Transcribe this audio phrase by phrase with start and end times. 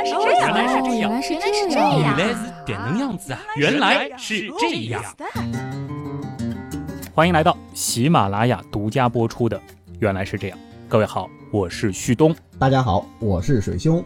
[0.00, 1.36] 来是这样，原来是这样原来是
[1.68, 2.16] 这原样。
[2.16, 3.40] 来是点能样子啊！
[3.56, 5.02] 原来是这样。
[7.14, 9.58] 欢迎来到喜马拉雅独家播出的
[9.98, 10.58] 《原来是这样》。
[10.88, 12.34] 各位好，我是旭东。
[12.58, 14.02] 大家好，我是水兄。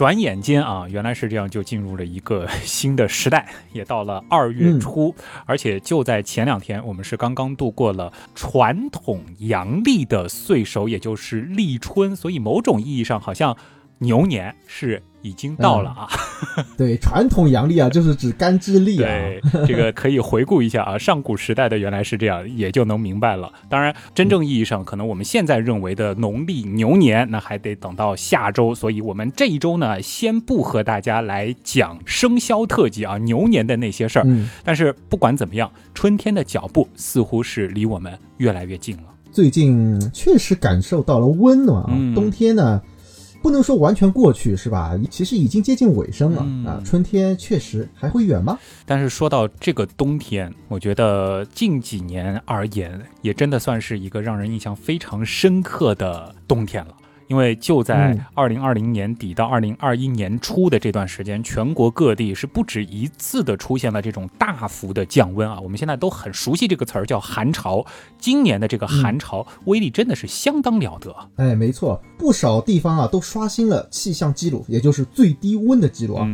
[0.00, 5.14] 转眼间啊，原来是这样，就进入了一个 新的时代， 也到了二月初，
[5.44, 13.54] 而且就在前两天，我们是刚刚度过了传统阳历的岁首，也就是立春，所以某种意义上，好像
[13.98, 15.02] 牛年是。
[15.22, 16.08] 已经到了啊！
[16.76, 19.08] 对，传统阳历啊，就是指干支历啊。
[19.08, 23.52] 对，这个可以回顾一下啊， 上古时代的原来是这样，也就能明白了。
[23.68, 28.74] 当然，真正意义上，可能我们现在认为的农历牛年，那还得等到下周。
[28.74, 34.24] 所以我们这一周呢，先不和大家来讲生肖特辑啊，牛年的那些事儿。
[34.26, 34.48] 嗯。
[34.64, 39.02] 但是不管怎么样，春天的脚步似乎是离我们越来越近了。
[39.30, 42.80] 最近确实感受到了温暖啊，冬天呢。
[43.42, 44.98] 不能说完全过去是吧？
[45.10, 46.80] 其实已经接近尾声了啊！
[46.84, 48.58] 春天确实还会远吗？
[48.84, 56.94] 但是说到这个冬天，我觉得近几年而言，也真的算是一个让人印象非常深刻的冬天了。
[57.30, 65.60] 因为就在二零二零年底到二零二一年初的这段时间，全国各地是不止一次的出现了这种大幅的降温啊！
[65.60, 67.86] 我们现在都很熟悉这个词儿叫寒潮。
[68.18, 71.14] 今年的这个寒潮威力真的是相当了得。
[71.36, 76.28] 哎，没错，不少地方啊都刷新了气象记录，也就是最低温的记录啊。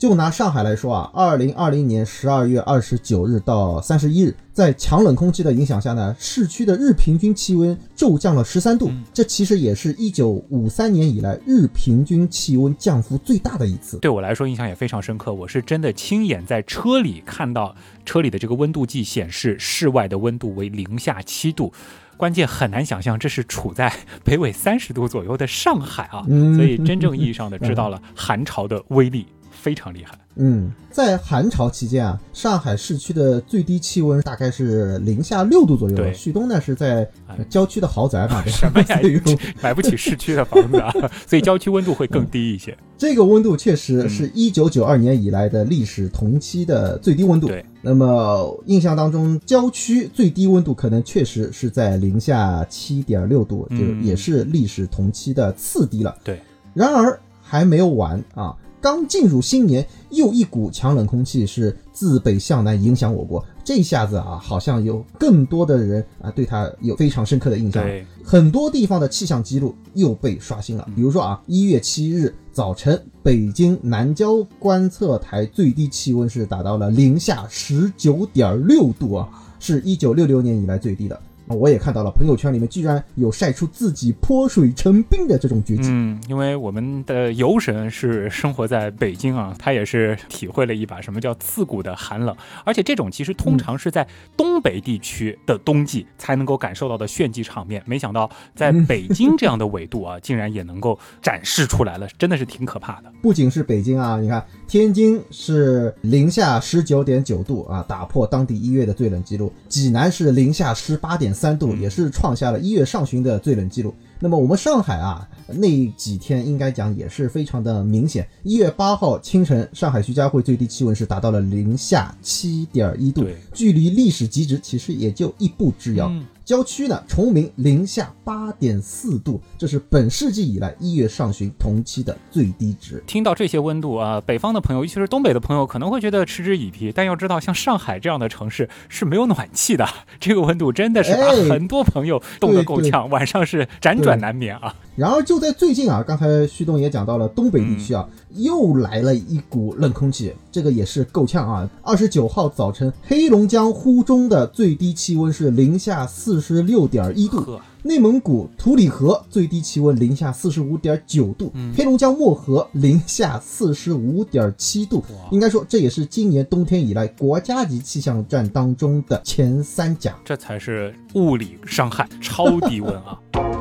[0.00, 13.98] 就拿上海来说啊，二零二零年十二月二十九日到三十一日，在强冷空气的影响下呢，市区的日平均气温骤降了十三度，这其实也是一九五三年以来日平均气温降幅最大的一次。
[13.98, 21.70] 对我来说印象也非常深刻，我是真的亲眼在车里看到车里的这个温度计显示室外的温度为零下七度，
[22.16, 23.92] 关键很难想象这是处在
[24.24, 26.24] 北纬三十度左右的上海啊，
[26.56, 29.26] 所以真正意义上的知道了 寒潮的威力。
[29.60, 30.16] 非常厉害。
[30.36, 35.96] 嗯，在寒潮期间啊，上海市区的最低气温大概是零下六度左右。
[35.96, 37.06] 对，旭东呢是在
[37.50, 39.00] 郊区的豪宅嘛， 什么呀？
[39.60, 40.90] 买不起市区的房子啊，
[41.26, 42.74] 所以郊区温度会更低一些。
[42.96, 47.48] 这个温度确实是一九九二年以来的历史同期的最低温度。
[47.48, 56.16] 对，那么印象当中，郊区最低温度可能确实是在零下七点六度，就也是历史同期的次低了。
[56.24, 56.40] 对，
[56.72, 58.56] 然而还没有完啊。
[58.80, 67.84] 刚进入新年，又一股强冷空气是自北向南影响我国，这下子啊，好像有更多的人啊对它有非常深刻的印象。
[68.24, 70.88] 很多地方的气象记录又被刷新了。
[70.96, 81.20] 比如说啊，一月七日早晨，北京南郊观测台最低气温是达到了零下十九点六度啊，是一九六六年以来最低的。
[81.56, 85.88] 我也看到了朋友圈里面居然有晒出自己泼水成冰的这种绝技。
[85.90, 94.06] 嗯，因为我们的游神是生活在北京啊，他也是体会了一把什么叫刺骨的寒冷，而且这种其实通常是在
[94.36, 103.10] 东北地区的冬季才能够感受到的炫技场面，没想到在北京这样的纬度啊，竟然也能够展示出来了，真的是挺可怕的。
[103.22, 111.34] 不仅是北京啊，你看天津是零下十九点九度啊，打破当地一月的最冷记录；济南是零下十八点。
[111.40, 113.94] 三度也是创下了一月上旬的最冷记录。
[114.18, 118.28] 那么我们上海啊，那几天应该讲也是非常的明显。
[118.42, 123.24] 一月八号清晨，上海徐家汇最低气温是达到了零下七点一度，
[123.54, 126.12] 距离历史极值其实也就一步之遥。
[126.44, 133.02] 郊区呢，崇明零下八点四度，这是本世纪以来一月上旬同期的最低值。
[133.06, 136.90] 听到这些温度啊，北方的朋友，尤其是东北的朋友，可能会觉得嗤之以鼻。
[136.92, 139.86] 但要知道，像上海这样的城市是没有暖气的，
[140.18, 144.74] 这个温度真的是把很多朋友冻得够呛，晚上是辗转难眠啊。
[144.96, 151.70] 然而就在最近啊，刚才旭东也讲到了东北地区啊，又来了一股冷空气，这个也是够呛啊。
[151.82, 156.40] 二十九号早晨，黑龙江呼中的最低气温是零下四。
[156.40, 165.04] 十六点一度，内蒙古图里河最低气温零下四十五点九度，黑龙江漠河零下四十五点七度。
[165.30, 170.18] 应该说，这也是今年冬天以来国家级气象站当中的前三甲。
[170.24, 173.20] 这才是物理伤害，超低温啊！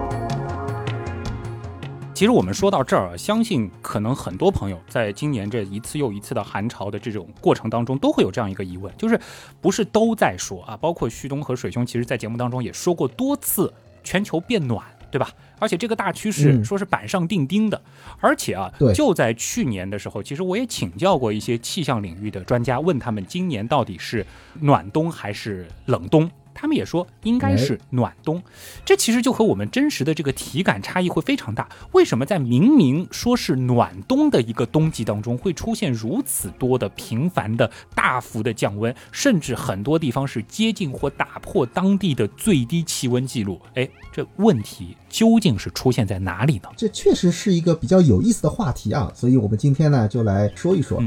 [2.19, 9.17] 其实我们说到这儿，相信可能很多朋友在今年这一次又一次的寒潮的这种过程当中，都会有这样一个疑问，就是
[9.61, 10.75] 不是都在说啊？
[10.75, 13.73] 包括旭东和水兄，其实在节目当中也说过多次，
[14.03, 15.31] 全球变暖，对吧？
[15.59, 17.81] 而且这个大趋势说是板上钉钉的。
[18.19, 24.25] 而且啊，就在去年的时候，其实我也请教过一些气象领域的专家，问他们今年到底是
[24.59, 26.29] 暖冬还是冷冬？
[26.59, 28.43] 他们也说应该是暖冬，
[28.83, 31.69] 这其实就和我们真实的这个体感差异会非常大。
[31.93, 43.57] 为什么在明明说是暖冬的一个冬季当中，会出现如此多的频繁的大幅的降温，甚至很多地方是接近或打破当地的最低气温记录？
[43.75, 46.67] 哎，这问题究竟是出现在哪里呢？
[46.75, 51.01] 这确实是一个比较有意思的话题啊，所以我们今天呢就来说一说。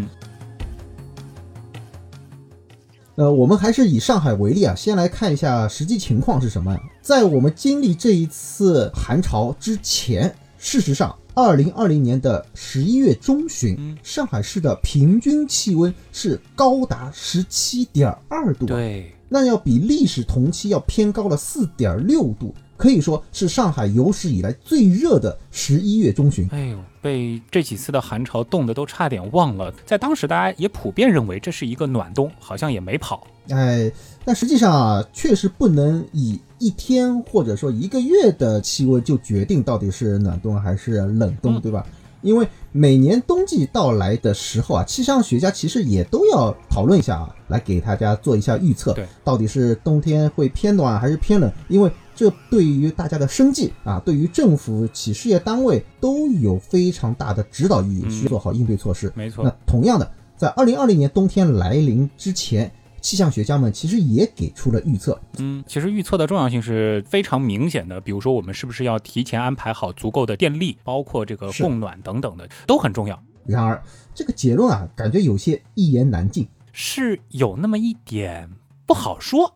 [3.14, 6.80] 呃，我们还是以上海为例啊，先来看一下实际情况是什么呀。
[7.02, 22.54] 在我们经历这一次寒潮之前，事实上，二零二零年的十一月中旬，上海市的平均气温是高达十七点二度，对，那要比历史同期要偏高了四点六度。
[22.82, 26.48] 可以说是上海有史以来最热的十一月中旬。
[26.50, 33.24] 哎呦，被这几次的寒潮冻得都差点忘了，在当时大家也普遍认为这是一个暖冬，好像也没跑。
[33.50, 33.88] 哎，
[34.24, 41.86] 但实际上啊，确实不能以一天或者说一个月的气温就决定到底是暖冬还是冷冬，对吧？
[42.20, 51.48] 因为每年冬季到来的时候啊，气象学家其实也都要讨论一下啊，来给大家做一下预测，对，到底是冬天会偏暖还是偏冷？
[51.68, 59.12] 因为这对于大家的生计啊，对于政府企事业单位都有非常大的指导意义，需要做好应对措施。
[59.14, 59.44] 没错。
[59.44, 62.70] 那同样的，在二零二零年冬天来临之前。
[63.00, 68.00] 气象学家们其实也给出了预测，嗯，其实预测的重要性是非常明显的。
[68.00, 73.20] 比如说，我们是不是要提前安排好足够的电力，包括这个供暖等等的，都很重要。
[73.44, 73.82] 然而，
[74.14, 78.48] 这个结论啊，感觉有些一言难尽，是有那么一点
[78.86, 79.52] 不好说。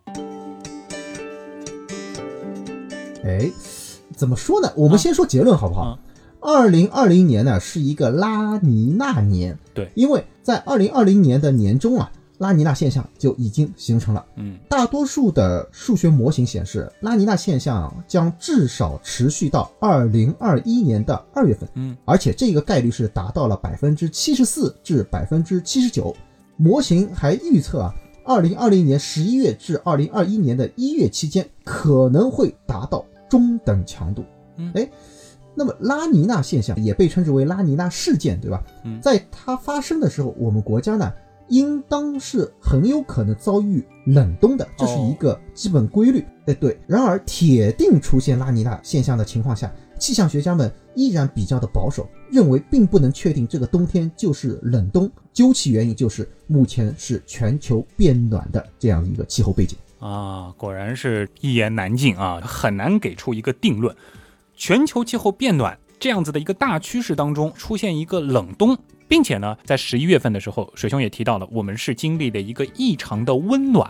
[3.26, 3.50] 哎，
[4.14, 4.72] 怎么说呢？
[4.76, 5.98] 我们先说结论好不好？
[6.40, 12.10] 二零二零年呢是一个拉尼娜年，对，因为在二零二零年的年中啊。
[12.38, 14.22] 拉尼娜现象就已经形成了。
[14.36, 21.66] 嗯，大多数的数学模型显示，拉尼娜现象将至少持续到二零二一年的二月份。
[21.76, 26.14] 嗯，而且这个概率是达到了百分之七十四至百分之七十九。
[26.58, 34.24] 模型还预测啊，二零二零年十一月至二零二一年的一月期间可能会达到中等强度。
[34.56, 34.90] 嗯，哎，
[35.54, 38.62] 那么拉尼娜现象也被称之为拉尼娜事件，对吧？
[38.84, 41.12] 嗯，在它发生的时候，我们国家呢？
[41.48, 46.24] 应当是很有可能遭遇冷冬的，这是一个基本规律。
[46.46, 46.76] 哎，对。
[46.88, 55.08] 然而，铁定出现拉尼娜现象的情况下，气象学家们依然比较的保守，认为并不能确定这个冬天就是冷冬。
[55.32, 60.52] 究其原因，就是目前是全球变暖的这样一个气候背景啊。
[60.56, 63.94] 果然是一言难尽啊，很难给出一个定论。
[64.56, 68.78] 全球气候变暖这样子的一个大趋势当中，出现一个冷冬。
[69.08, 73.88] 并且呢，在十一月份的时候，水兄也提到了，我们是经历了一个异常的温暖。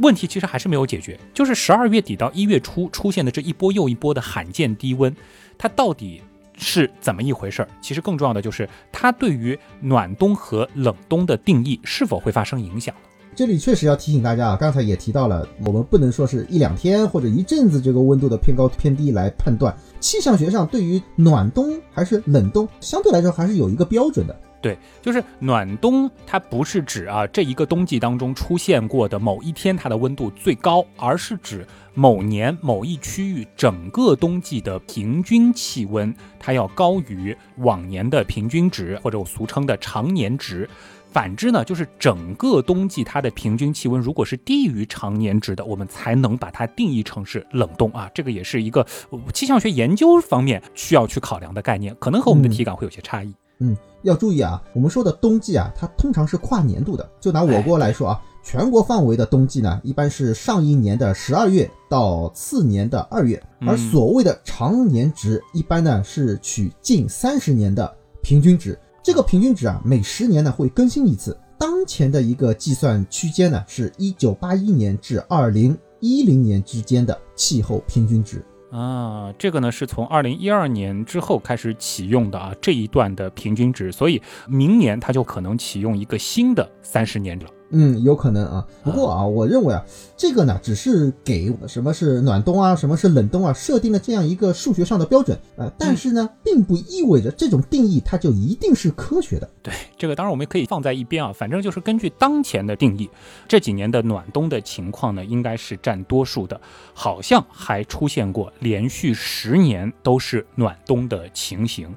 [0.00, 5.16] 问题其实还是没有解决，就是十二月底到一月初出现的这一波又一波的罕见低温，
[5.56, 6.20] 它到底
[6.58, 7.68] 是怎么一回事儿？
[7.80, 12.94] 其实更重要的就是它对于暖冬和冷冬的定义是否会发生影响。
[13.34, 19.74] 这里确实要提醒大家啊，刚才也提到了，我们不能说是一两天或者一阵子这个温度的偏高偏低来判断。
[19.98, 24.36] 气象学上对于暖冬还是冷冬，相对来说还是有一个标准的。
[24.60, 40.68] 对，就是暖冬，它不是指啊这一个冬季当中出现过的某一天它的温度最高，而是指某年某一区域整个冬季的平均气温它要高于往年的平均值，或者我俗称的常年值。
[41.12, 48.10] 反之呢，就是整个冬季它的平均气温如果是低于常年值的，我们才能把它定义成是冷冻啊。
[48.14, 48.86] 这个也是一个
[49.32, 53.34] 气象学研究方面需要去考量的概念，可能和我们的体感会有些差异。
[53.58, 53.76] 嗯。
[54.02, 57.06] 要注意啊，我们说的冬季啊，它通常是跨年度的。
[57.20, 63.42] 就拿我国来说啊，全国范围的冬季呢，一般是上一年的十二月到次年的二月。
[63.66, 68.78] 而所谓的常年值，一般呢是取近三十年的平均值。
[69.02, 71.36] 这个平均值啊，每十年呢会更新一次。
[71.58, 78.44] 当前的一个计算区间呢，是一九八一年至二零一零年之间的气候平均值。
[78.70, 87.46] 啊，这个呢是从二零一二年之后开始启用的啊，这一段的平均值，所以明年它就可能启用一个新的三十年了。
[87.70, 88.66] 嗯，有可能啊。
[88.82, 89.84] 不过啊，我认为啊，
[90.16, 95.70] 这个呢，只是给什么是暖冬啊，什么是冷冬啊，设定了这样一个数学上的标准啊。
[95.78, 99.48] 但是呢，并不意味着这种定义它就一定是科学的。
[99.62, 101.32] 对，这个当然我们可以放在一边啊。
[101.32, 103.08] 反正就是根据当前的定义，
[103.46, 106.60] 这几年的暖冬的情况呢，应该是占多数的。
[106.92, 111.88] 好像还出现过连续十年都是暖冬的情形。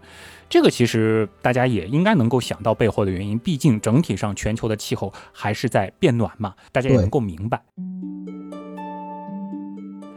[0.54, 7.60] 这个其实大家也应该能够想到背后的原因，毕竟整体上全球的气候还是在变暖嘛，大家也能够明白。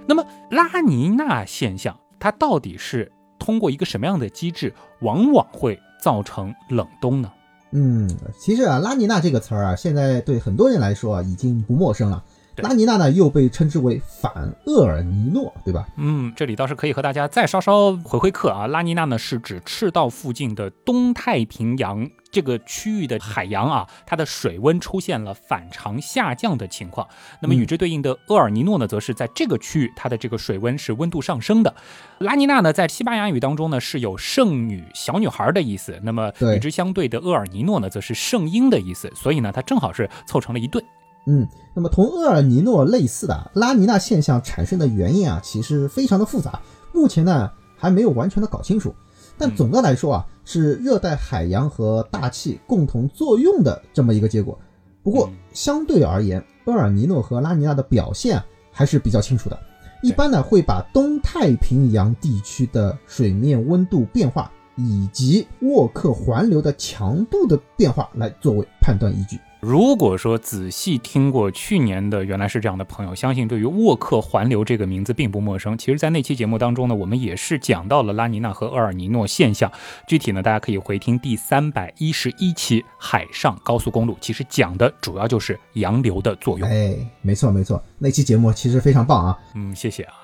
[0.07, 7.33] 那么拉尼娜现象，它到底是通过一个什么样的机制，往往会造成冷冬呢？
[7.73, 8.07] 嗯，
[8.39, 12.23] 其实啊，拉尼娜这个词儿啊，现在对很多人来说啊，已经不陌生了。
[12.63, 14.33] 拉尼娜呢，又被称之为反
[14.67, 15.87] 厄尔尼诺，对吧？
[15.97, 18.67] 嗯，这里倒是可以和大家再稍稍回回课啊。
[18.67, 27.07] 拉尼娜呢，是指赤道附近的东太平洋这个区域的海洋啊，它的水温出现了反常下降的情况。
[27.41, 31.75] 那么与之对应的厄尔尼诺呢，则是在这个区域它的这个水温是温度上升的。
[32.19, 35.99] 拉尼娜呢，在西班牙语当中呢，是有圣女、小女孩的意思。
[36.03, 39.11] 那么与之相对的厄尔尼诺呢，则是圣婴的意思。
[39.15, 40.83] 所以呢，它正好是凑成了一对。
[41.27, 46.61] 嗯，那么同厄尔尼诺类似的拉尼娜现象产生的原因啊，其实非常的复杂，
[46.93, 48.95] 目前呢还没有完全的搞清楚。
[49.37, 54.59] 但总的来说啊，是热带海洋和大气共同作用的这么一个结果。
[55.03, 58.43] 不过相对而言，厄尔尼诺和拉尼娜的表现
[58.73, 59.59] 还是比较清楚的。
[60.03, 69.39] 一般呢会把东太平洋地区的水面温度变化以及沃克环流的强度的变化来作为判断依据。
[69.67, 75.77] 如果说仔细听过去年的原来是这样的朋友，相信对于沃克环流这个名字并不陌生。
[75.77, 79.69] 其实，在那期节目当中呢，我们也是讲到了拉尼娜和厄尔尼诺现象。
[80.07, 86.69] 具体呢，大家可以回听第三百一十一期《海上高速公路》，其实讲的主要就是洋流的作用。
[86.69, 89.37] 哎，没错没错，那期节目其实非常棒啊。
[89.57, 90.15] 嗯，谢谢啊。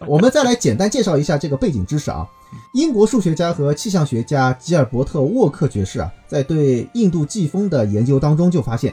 [0.08, 2.26] 我们再来简单介绍一下这个背景知识啊。
[2.74, 8.92] 英国数学家和气象学家吉尔伯特·沃克爵士啊，在对印度季风的研究当中就发现，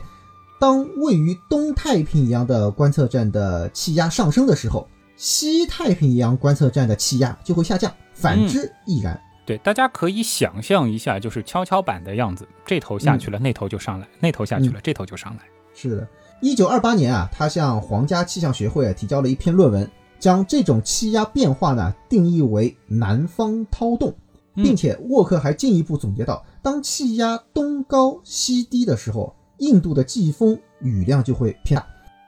[0.60, 9.20] 当位于东太平洋的观测站的气压上升的时候，西太平洋观测站的气压就会下降，反之亦然。
[9.44, 15.40] 对，大家可以想象一下，就是跷跷板的样子，这头下去了，那头就上来；那头下去了，这头就上来。
[15.74, 16.08] 是的，
[16.42, 19.90] 一九二八年啊，他向皇家气象学会提交了一篇论文。
[20.20, 24.14] 将这种气压变化呢定义为南方涛动，
[24.56, 31.86] 并且沃克还进一步总结到，当气压东高西低的时候，印度的季风雨量就会偏大；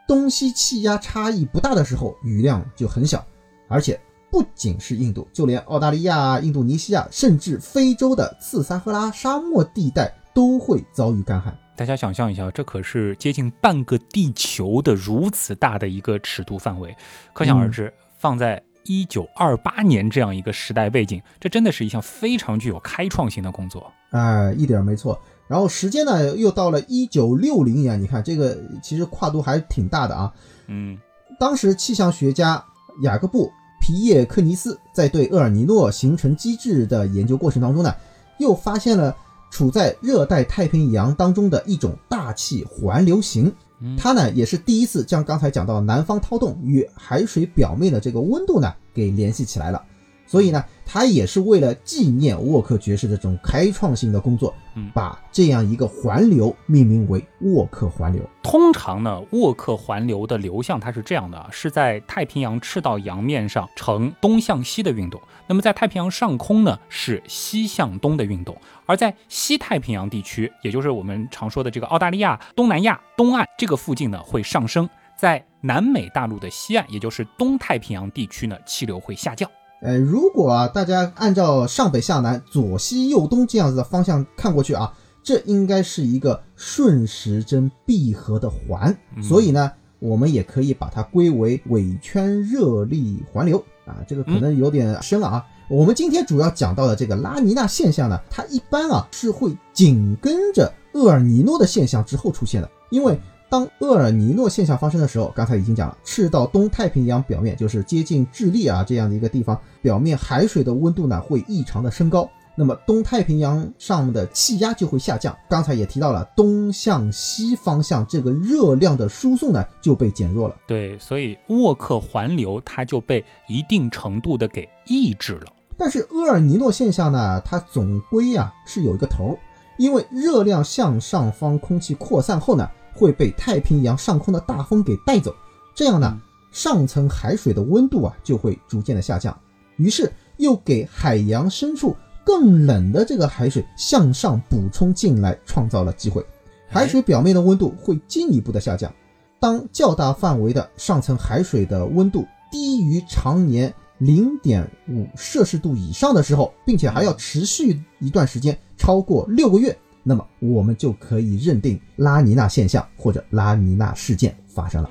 [0.07, 3.25] 东西气压差异不大的时候，雨量就很小。
[3.67, 3.99] 而且
[4.31, 11.57] 不仅是印度，就连澳大利亚、印度尼西亚，甚至非洲的次撒哈拉沙漠地带都会遭遇干旱。
[11.75, 16.93] 大家想象一下，这可是接近半个地球的如此大的一个尺度范围，
[17.31, 23.89] 可想而知，放在一九二八年这样一个时代背景，这真的是一项非常具有开创性的工作。
[24.11, 25.17] 哎，一点没错。
[25.47, 30.33] 然后时间呢，又到了一九六零年，你看这个其实跨度还挺大的啊。
[30.67, 30.97] 嗯，
[31.39, 32.61] 当时气象学家
[33.03, 33.45] 雅各布·
[33.79, 37.95] 皮耶克尼斯在对厄尔尼诺形成机制的研究过程当中呢，
[38.37, 39.15] 又发现了。
[39.49, 43.51] 处在热带太平洋当中的一种大气环流型，
[43.97, 49.83] 它呢也是第一次将刚才讲到南方涛动与海水表面的这个温度呢给联系起来了。
[50.29, 54.53] 所以呢，他也是为了纪念沃克爵士的这种开创性的工作，
[54.93, 58.21] 把这样一个环流命名为沃克环流。
[58.43, 68.53] 通常呢，沃克环流的流向它是这样的，是在太平洋赤道洋面上呈东向西的运动；那么在太平洋上空呢，是西向东的运动；
[68.85, 74.85] 而在西太平洋地区，也就是我们常说的这个澳大利亚东南亚东岸这个附近呢，会上升；
[75.17, 79.49] 在南美大陆的西岸，也就是东太平洋地区呢，气流会下降。
[79.81, 84.93] 呃，如果啊，大家按照上北下南、左西右东这样子的方向看过去啊，
[85.23, 93.95] 这应该是一个顺时针闭合的环，所以呢，我们也可以把它归为纬圈热力环流啊。
[94.05, 95.45] 这个可能有点深了啊。
[95.69, 103.17] 我们今天主要讲到的这个拉尼娜现象呢，它一般啊是会紧跟着厄尔尼诺的现象之后出现的，因为。
[103.49, 115.35] 当厄尔尼诺现象发生的时候，刚才已经讲了，赤道东太平洋表面就是接近智利啊这样的一个地方，表面海水的温度呢会异常的升高，那么东太平洋上的气压就会下降。
[115.49, 120.55] 刚才也提到了，东向西方向这个热量的输送呢就被减弱了。
[120.67, 125.47] 对，所以沃克环流它就被一定程度的给抑制了。
[125.75, 129.35] 但是厄尔尼诺现象呢，它总归啊是有一个头，
[129.79, 132.69] 因为热量向上方空气扩散后呢。
[132.93, 135.35] 会被太平洋上空的大风给带走，
[135.73, 136.19] 这样呢，
[136.51, 139.37] 上层海水的温度啊就会逐渐的下降，
[139.77, 146.25] 于是又给海洋深处更冷的这个海水向上补充进来，创造了机会，
[146.67, 148.93] 海水表面的温度会进一步的下降。
[149.39, 159.77] 当较大范围的上层海水的温度低于常年零点五摄氏度以上的时候，并且还要持续一段时间，超过六个月。
[160.03, 164.89] 那么我们就可以认定拉尼娜现象或者拉尼娜事件发生了。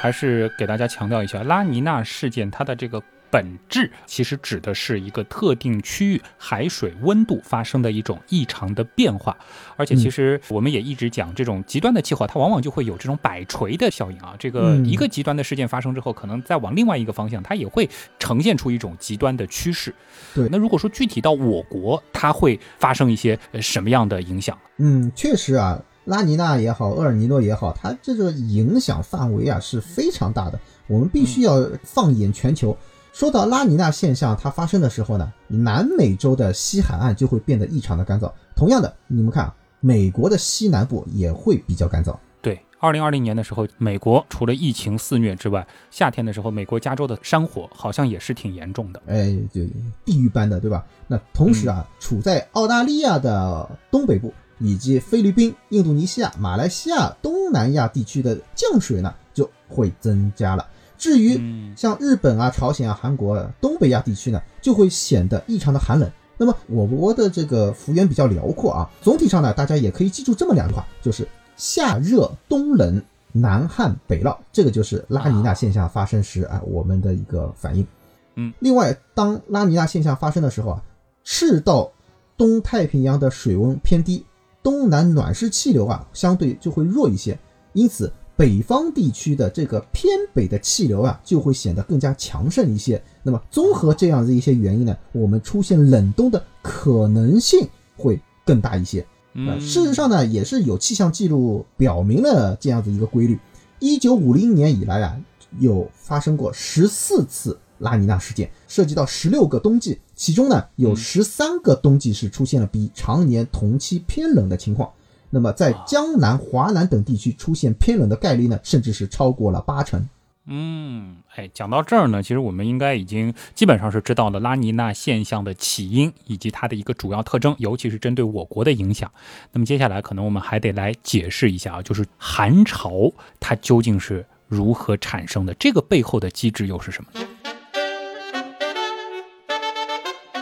[0.00, 3.02] 还是给大家强调一下，拉尼娜事件它的这个。
[3.30, 9.36] 本质其实指的是一个特定区域海水温度发生的一种异常的变化，
[9.76, 14.34] 而且其实我们也一直讲，这种极端的气候它往往就会有这种摆锤的效应啊。
[14.38, 19.94] 这个一个极端的事件发生之后，可能再往另外一个方向，它也会呈现出一种极端的趋势。
[20.34, 24.56] 对，那如果说具体到我国，它会发生一些什么样的影响？
[24.78, 30.58] 嗯，确实啊，拉尼娜也好，厄尔尼诺也好，它这个影响范围啊是非常大的。
[30.86, 32.76] 我们必须要放眼全球。
[33.16, 38.30] 说到拉尼娜现象，它发生的时候呢，南美洲的西海岸就会变得异常的干燥。
[38.54, 42.14] 同样的，你们看，美国的西南部也会比较干燥。
[42.42, 49.00] 对，二零二零年的时候，美国除了疫情肆虐之外，夏天的时候，美国加州的山火好像也是挺严重的。
[49.06, 49.66] 哎，对，
[50.04, 50.84] 地狱般的，对吧？
[51.06, 60.66] 那同时啊，处在澳大利亚的东北部以及菲律宾、印度尼西亚、马来西亚、东南亚地区的降水呢，就会增加了。
[60.98, 61.40] 至于
[61.76, 66.10] 像日本啊、朝鲜啊、韩国、东北亚地区呢，就会显得异常的寒冷。
[66.38, 71.26] 那么我国的这个幅员比较辽阔啊，总体上呢，大家也可以记住这么两句话，就是
[71.56, 77.86] 夏热冬冷、南旱北涝，这个就是拉尼娜现象发生时啊我们的一个反应。
[78.34, 80.82] 嗯，另外，当拉尼娜现象发生的时候啊，
[81.24, 81.90] 赤道
[82.36, 84.22] 东太平洋的水温偏低，
[84.62, 87.38] 东南暖湿气流啊相对就会弱一些，
[87.72, 88.12] 因此。
[88.36, 93.02] 北方地区的这个偏北的气流啊，就会显得更加强盛一些。
[93.22, 97.66] 那么，综合这样的一些原因呢，我们出现冷冬的可能性
[97.96, 99.06] 会更大一些。
[99.32, 103.38] 嗯，事实上呢，也是有气象记录表明了这样子一个规律。
[103.78, 105.18] 一九五零年以来啊，
[105.58, 114.90] 有发生过十四次拉尼娜事件，涉及到十六个冬季，其中呢，有十三个冬季是出现了比常年同期偏冷的情况。
[115.30, 120.08] 那么，在江南、华南等地区出现偏冷的概率呢，甚至是超过了八成。
[120.48, 129.10] 嗯，哎，讲到这儿呢，其实我们应该已经基本上是知道了拉尼娜现象的起因以及它的一个主要特征，尤其是针对我国的影响。
[129.50, 137.10] 那么接下来可能我们还得来解释一下啊，就是寒潮它究竟是如何产生的，这个背后的机制又是什么？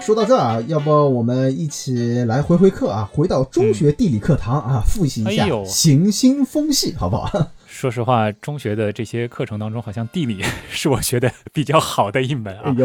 [0.04, 7.48] 说到这儿啊，要不我们一起来回回课啊，回到中学地理课堂啊，复习一下行星风系，好不好？
[7.66, 12.76] 说实话，中学的这些课程当中，好像地理是我学的比较好的一门啊。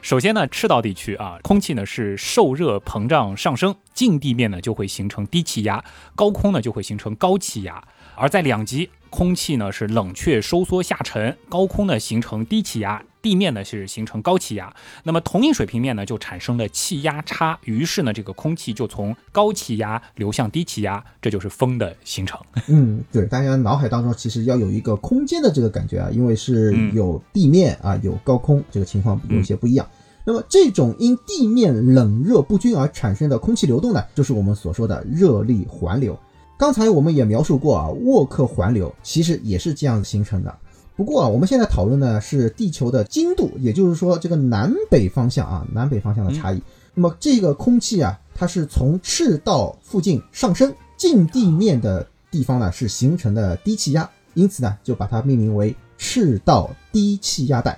[0.00, 5.84] 首先呢，赤道地区啊，空气呢是受热膨胀上升，近地面呢就会形成低气压，
[6.16, 7.84] 高空呢就会形成高气压，
[8.16, 8.88] 而在两极。
[9.12, 14.74] 空气呢是冷却收缩下沉，高空呢形成低气压，地面呢是形成高气压。
[15.04, 22.40] 那么同一水平面呢就产生了气压差，于是呢这个空气就从高气压流向低气压，这就是风的形成。
[22.68, 29.86] 嗯，对，大家脑海当中其实要有一个空间的这个感觉啊，因为是有地面啊有高空，这个情况有些不一样。
[30.24, 36.18] 那么这种因地面冷热不均而产生的空气流动呢，就是我们所说的热力环流。
[36.62, 40.58] 刚才我们也描述过啊，沃克环流其实也是这样形成的。
[40.94, 46.62] 不过啊，我们现在讨论的是地球的经度，也就是说这个南北方向啊，南北方向的差异。
[46.94, 57.76] 那么这个空气啊，它是从赤道附近上升，近地面的地方呢是形成的低气压，因此呢就把它命名为赤道低气压带。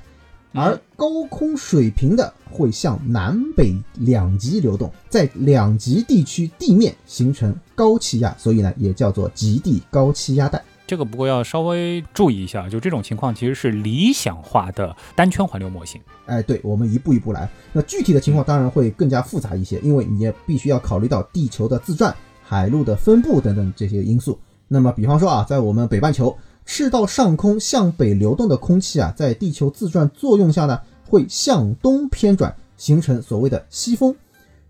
[0.52, 10.62] 而高空水平的会向南北两极流动，在两极地区地面形成高气压，所以呢也叫做极地高气压带。
[10.86, 16.00] 这个不过要稍微注意一下，就这种情况其实是理想化的单圈环流模型。
[16.26, 17.48] 哎，对，我们一步一步来。
[17.72, 24.38] 那具体的情况当然会更加复杂一些，因为你也必须要考虑到地球的自转、海陆的分布等等这些因素。
[24.68, 26.36] 那么，比方说啊，在我们北半球。
[26.66, 34.14] 赤道上空向北流动的空气啊，在地球自转作用下呢，会向东偏转，形成所谓的西风。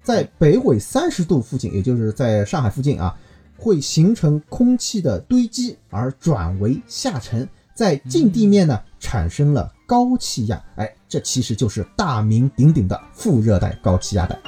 [0.03, 3.17] 在北纬三十度附近，也就是在上海附近啊，
[3.57, 10.63] 会形成空气的堆积而转为下沉，在近地面呢产生了高气压。
[10.77, 14.39] 哎，这其实就是大名鼎鼎的副热带高气压带。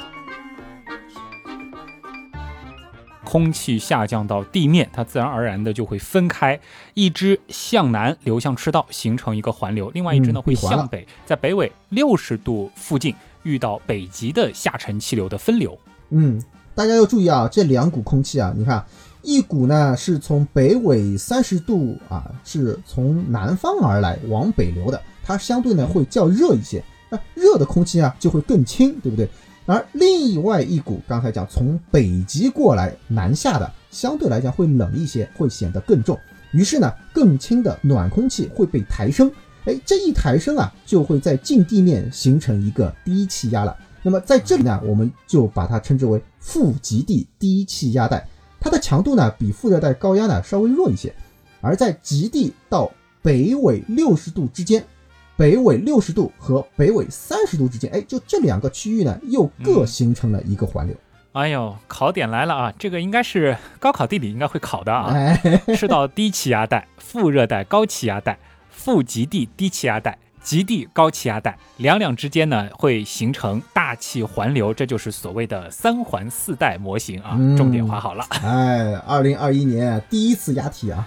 [3.27, 6.57] 空气下降到地面，它自然而然的就会分开，
[6.93, 13.13] 一支向南流向赤道，形成一个环流；另外一支呢会向北，在北纬六十度附近
[13.43, 15.77] 遇到北极的下沉气流的分流。
[16.11, 16.41] 嗯，
[16.73, 18.85] 大家要注意啊，这两股空气啊，你看，
[19.21, 29.27] 一股呢是从北纬三十度啊，是从南方而来往北流的，它相对呢会较热一些，那热的空气啊就会更轻，对不对？
[29.67, 36.17] 而另外一股，刚才讲从北极过来南下的，相对来讲会冷一些，会显得更重。
[36.53, 39.29] 于是呢，更轻的暖空气会被抬升，
[39.65, 43.75] 哎，这一抬升啊，就会在近地面形成一个低气压了。
[44.01, 48.25] 那么在这里呢，我们就把它称之为副极地低气压带，
[48.61, 51.13] 它的强度呢比副热带高压呢稍微弱一些，
[51.59, 52.89] 而在极地到
[53.21, 54.81] 北纬六十度之间，
[55.37, 60.95] 北纬六十度和北纬三十度之间，哎，就这两个区域呢，又各形成了一个环流。
[61.33, 62.73] 哎呦，考点来了啊！
[62.79, 65.11] 这个应该是高考地理应该会考的啊。
[65.13, 65.39] 哎，
[65.77, 68.39] 赤道低气压带、副热带高气压带、
[68.71, 77.35] 副极地低气压带、极地高气压带，两两之间呢会形成大气环流，这就是所谓的三环四带模型啊。
[77.37, 78.23] 嗯重点划好了。
[78.41, 81.05] 哎，二零二一年第一次押题啊！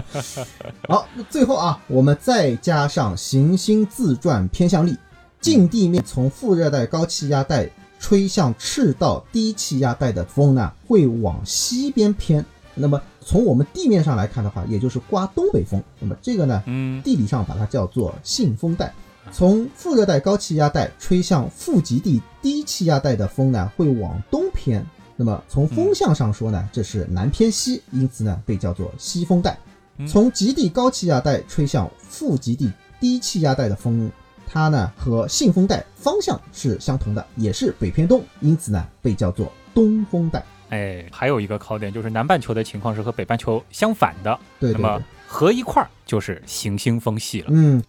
[0.86, 4.94] 好，那最后啊，我们再加上行星自转偏向力，
[5.40, 7.66] 近地面从副热带高气压带
[7.98, 12.44] 吹向赤道低气压带的风呢，会往西边偏。
[12.74, 15.80] 那么从我们地面上来看的话，也就是刮东北风。
[16.00, 18.92] 那么这个呢，嗯，地理上把它叫做信风带。
[19.30, 24.84] 从副热带高气压带吹向副极地低气压带的风呢，会往东偏。
[25.14, 29.56] 那么从风向上说呢，这是南偏西，因此呢被叫做西风带。
[29.98, 34.10] 嗯从极地高气压带吹向副极地低气压带的风，
[34.44, 40.44] 它呢和信风带方向是相同的，也是北偏东，因此呢被叫做东风带。
[40.70, 45.02] 哎，还有一个考点就是南半球的情况是和北半球相反的，对对对那么。
[45.32, 47.46] 合一块儿就是行星风系了。
[47.50, 47.80] 嗯，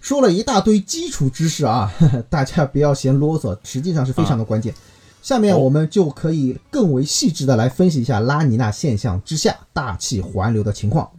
[0.00, 4.72] 说了一大堆基础知识啊，呵 呵大家不要嫌啰嗦，实际上是非常的关键。
[5.20, 11.10] 下面哦我们就可以更为细致的来分析一下拉尼娜现象之下大气环流的情况。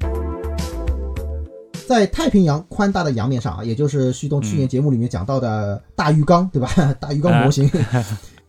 [1.86, 6.70] 在太平洋宽大的洋面上啊，也就是旭东去年节目里面讲到的大浴缸，对吧？
[7.02, 7.70] 大浴缸模型。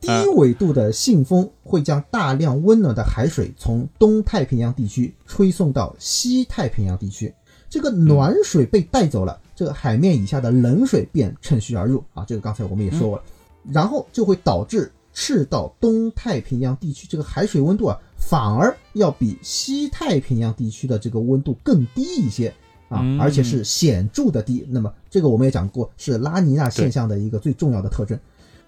[0.00, 7.34] 低纬度的信风会将大量温暖的海水从东太平洋地区吹送到西太平洋地区。
[7.68, 12.24] 这个暖水被带走了，这个海面以下的冷水便趁虚而入啊。
[12.26, 13.24] 这个刚才我们也说过了，
[13.70, 22.48] 然后就会导致赤道东太平洋地区这个海水温度啊，反而要比西太平洋地区的这个温度更低一些
[22.88, 24.64] 啊嗯，而且是显著的低。
[24.70, 28.18] 那么这个我们也讲过，是拉尼娜现象的一个最重要的特征。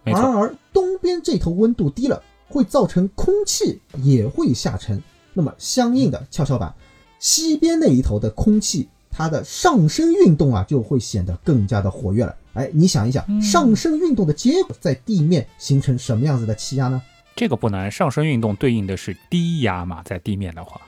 [0.05, 5.03] 然而东边这头温度低了，会造成空气也会下沉。
[5.33, 6.75] 那么相应的跷跷板，
[7.19, 12.35] 西边那一头的空气，它的上升运动啊，就会显得更加的活跃了。
[12.55, 17.01] 哎，你想一想，嗯上升运动的结果在地面形成什么样子的气压呢？
[17.37, 17.91] 这个不难。
[17.91, 20.81] 上升运动对应的是低压嘛，在地面的话，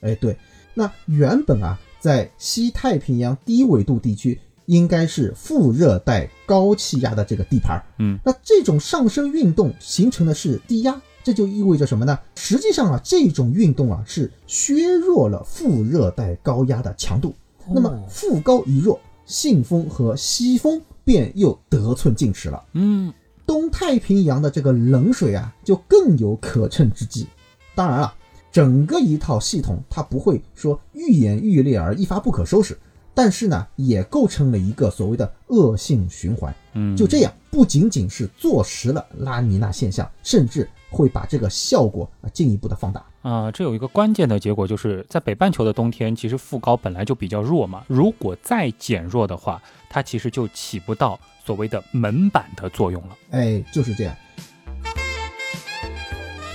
[0.00, 0.36] 哎，对，
[0.74, 7.82] 那原本啊，在西太平洋低纬度地区，应该是副热带高气压的这个地盘儿。
[7.98, 12.18] 嗯，那这种上升运动形成的是低压，这就意味着什么呢？
[12.36, 17.34] 实际上啊，这种运动啊是削弱了副热带高压的强度。
[17.70, 22.62] 那么副高一弱，信风和西风便又得寸进尺了。
[22.74, 23.12] 嗯，
[23.46, 27.26] 东太平洋的这个冷水啊，就更有可乘之机。
[27.74, 28.14] 当然了，
[28.52, 32.76] 整个一套系统它不会说愈演愈烈而一发不可收拾，
[33.18, 36.54] 但是呢，也构成了一个所谓的恶性循环。
[36.74, 43.04] 嗯，就这样，不仅仅是坐实了拉尼娜现象，甚至会把这个效果啊进一步的放大。
[43.22, 47.82] 啊、这有一个关键的结果，就是在北半球的冬天，其实副高本来就比较弱嘛。
[47.88, 53.16] 如果再减弱的话，它其实就起不到所谓的门板的作用了。
[53.30, 54.14] 哎，就是这样。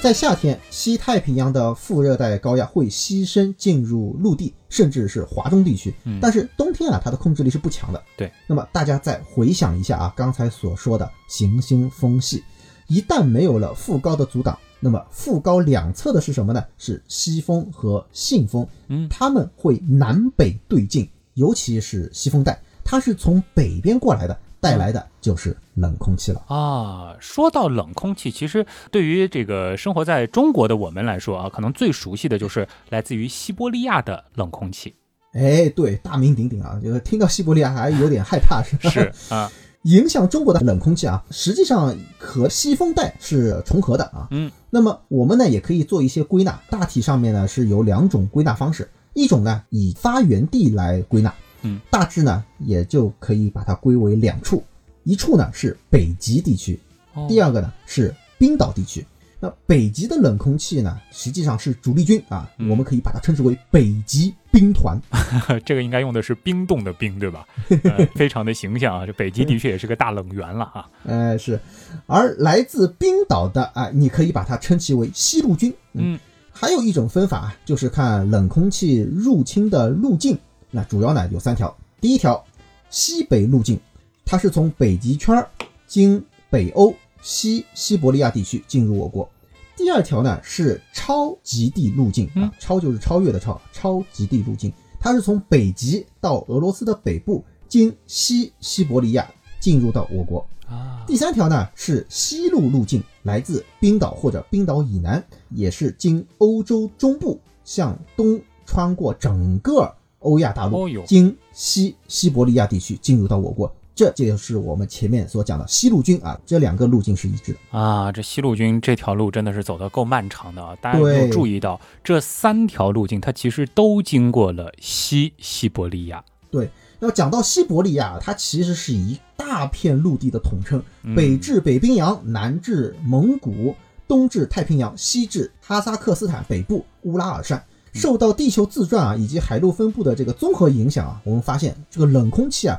[0.04, 5.96] 在夏天，西太平洋的副热带高压会牺牲进入陆地，甚至是华中地区。
[6.04, 8.04] 嗯但是冬天啊，它的控制力是不强的。
[8.18, 12.44] 对，那么大家再回想一下啊，刚才所说的行星风系，
[12.88, 16.62] 一旦没有了副高的阻挡，那么副高两侧的是什么呢？
[16.78, 18.68] 是西风和信风。
[18.89, 26.43] 嗯它们会南北对进，尤其是西风带，它是从北边过来的，带来的就是冷空气了。
[26.47, 34.93] 啊，说到冷空气，其实对于这个生活在中国的我们来说啊，可能最熟悉的就是来自于西伯利亚的冷空气。
[35.31, 38.89] 哎，对，大名鼎鼎啊，就是听到西伯利亚还有点害怕，是吧？
[38.91, 39.49] 是啊，
[39.83, 44.27] 影响中国的冷空气啊，实际上和西风带是重合的啊。
[44.31, 51.33] 嗯，那么我们呢也可以做一些归纳，大体上面呢是有两种归纳方式，一种呢以发源地来归纳，
[51.63, 54.63] 嗯，大致呢也就可以把它归为两处，
[55.04, 56.80] 一处呢是北极地区，
[57.13, 59.06] 哦第二个呢是冰岛地区。
[59.39, 64.98] 那北极的冷空气呢，实际上是主力军啊，嗯我们可以把它称之为北极兵团。
[65.66, 67.46] 这个应该用的是冰冻的冰，对吧？
[67.84, 70.89] 呃、非常的形象啊，这北极的确也是个大冷源了啊。
[71.04, 71.60] 呃，是，
[72.06, 75.74] 而来自冰岛的啊、你可以把它称其为西路军。
[75.92, 76.18] 嗯，
[76.50, 80.39] 还有一种分法啊，就是看冷空气入侵的路径
[80.72, 81.76] 那主要呢有三条。
[82.00, 82.42] 第一条，
[82.89, 83.78] 西北路径，
[84.25, 85.49] 它是从北极圈儿
[85.88, 89.29] 经北欧、西西伯利亚地区进入我国。
[89.75, 99.27] 第二条呢是超极地路径啊，超就是超越的超，超极地路径，它是从北极到俄罗斯的北部，经西西伯利亚
[99.59, 100.45] 进入到我国。
[100.67, 113.75] 啊，第三条呢是西路路径，来自冰岛或者冰岛以南，也是经欧洲中部向东穿过整个欧亚大陆，经西西伯利亚地区进入到我国。
[113.95, 117.77] 这就是我们前面所讲的西路军啊，这两个路径是一致的。
[117.77, 120.75] 啊，这西路军这条路真的是走得够漫长的啊！
[120.82, 126.23] 大家有对注意到，这三条路径它其实都经过了西西伯利亚。
[126.49, 133.75] 对，要讲到西伯利亚，它其实是一大片陆地的统称，嗯北至北冰洋，南至蒙古，
[134.08, 137.63] 东至太平洋，西至哈萨克斯坦北部乌拉尔山。
[137.93, 142.75] 受到地球自转啊以及海陆分布的这个综合影响啊，我们发现这个冷空气啊，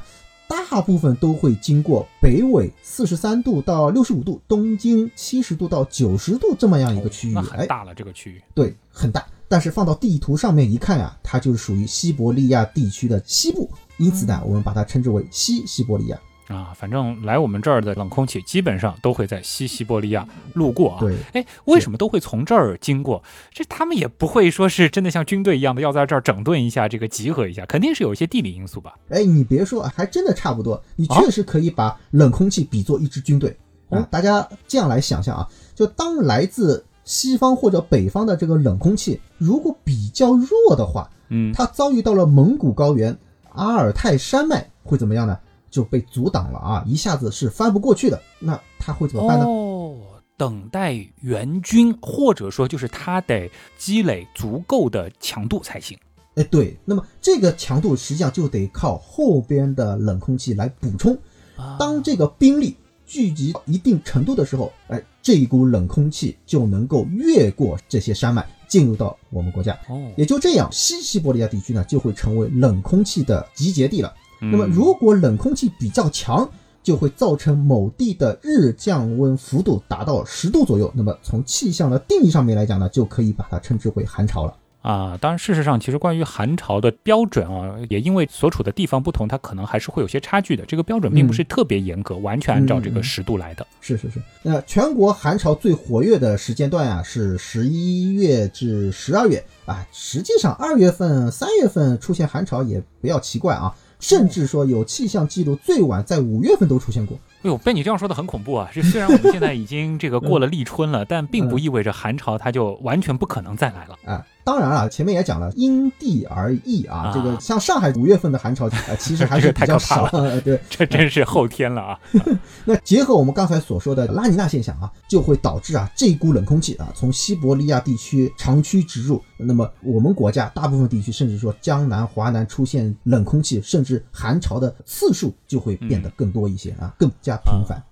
[0.54, 7.32] 大部分都会经过北纬四十三度到六十五度，东经七十度到九十度这么样一个区域。
[7.32, 8.42] 那哎很，大了，这个区域。
[8.54, 9.26] 对，很大。
[9.48, 16.18] 但是放到地图上面一看啊，它就是属于西伯利亚地区的西部，因此呢，我们把它称之为西西伯利亚。
[16.48, 21.00] 啊，反正来我们这儿的冷空气基本上都会在西西伯利亚路过啊。
[21.00, 23.22] 对，哎，为什么都会从这儿经过？
[23.50, 28.94] 这他们也不会说是真的像军队一样的要在这儿整顿一下，这个集合一下，肯定是有一些地理因素吧？
[29.08, 30.82] 哎，你别说，还真的差不多。
[30.96, 33.56] 你啊确实可以把冷空气比作一支军队
[33.88, 34.08] 啊嗯。
[34.10, 43.16] 大家这样来想象啊，就当来自西方或者北方的这个冷空气如果比较弱的话，嗯，它遭遇到了蒙古高原、
[43.52, 45.38] 阿尔泰山脉，会怎么样呢？
[45.74, 48.22] 就被阻挡了啊，一下子是翻不过去的。
[48.38, 49.44] 那他会怎么办呢？
[49.44, 49.96] 哦，
[50.36, 55.98] 等待援军，或者说就是他得积累足够的强度才行。
[56.36, 61.12] 哎，对，那么这个强度实际上就得靠后边的冷空气来补充。
[61.56, 69.76] 啊当这个兵力聚集到一定程度的时候，哎，这一股冷空气就能够越过这些山脉，进入到我们国家。
[69.88, 74.14] 哦，也就这样，西西伯利亚地区呢就会成为冷空气的集结地了。
[74.40, 76.48] 那么，嗯如果冷空气比较强，
[76.82, 80.92] 就会造成某地的日降温幅度达到十度左右。
[80.94, 84.54] 那么，从气象的定义上面来讲呢，就可以把它称之为寒潮了。
[84.82, 90.62] 啊，当然，事实上，其实关于寒潮的标准啊，也因为所处的地方不同，它可能还是会有些差距的。
[90.66, 93.66] 这个标准并不是特别严格，完全按照这个十度来的。
[93.80, 99.86] 是是是，那全国寒潮最活跃的时间段啊，是十一月至十二月啊。
[99.90, 107.18] 实际上，二月份、三月份出现寒潮也不要奇怪啊，甚至说有气象记录最晚在五月份都出现过。
[107.44, 108.70] 哎呦，被你这样说的很恐怖啊！
[108.72, 113.96] 这虽然我们现在已经这个过了立春了，但并不意味着寒潮它就完全不可能再来了。
[114.06, 116.96] 啊，当然了，前面也讲了，因地而异啊。
[116.96, 120.04] 啊这个像上海五月份的寒潮，啊，其实还是比较少。
[120.12, 122.00] 呃对，这真是后天了啊！
[122.64, 137.82] 那结合我们刚才所说的拉尼娜现象啊，就会导致啊这一股冷空气啊从西伯利亚地区长驱直入，那么我们国家大部分地区，甚至说江南、华南出现冷空气甚至寒潮的次数就会变得更多一些啊，更加频繁。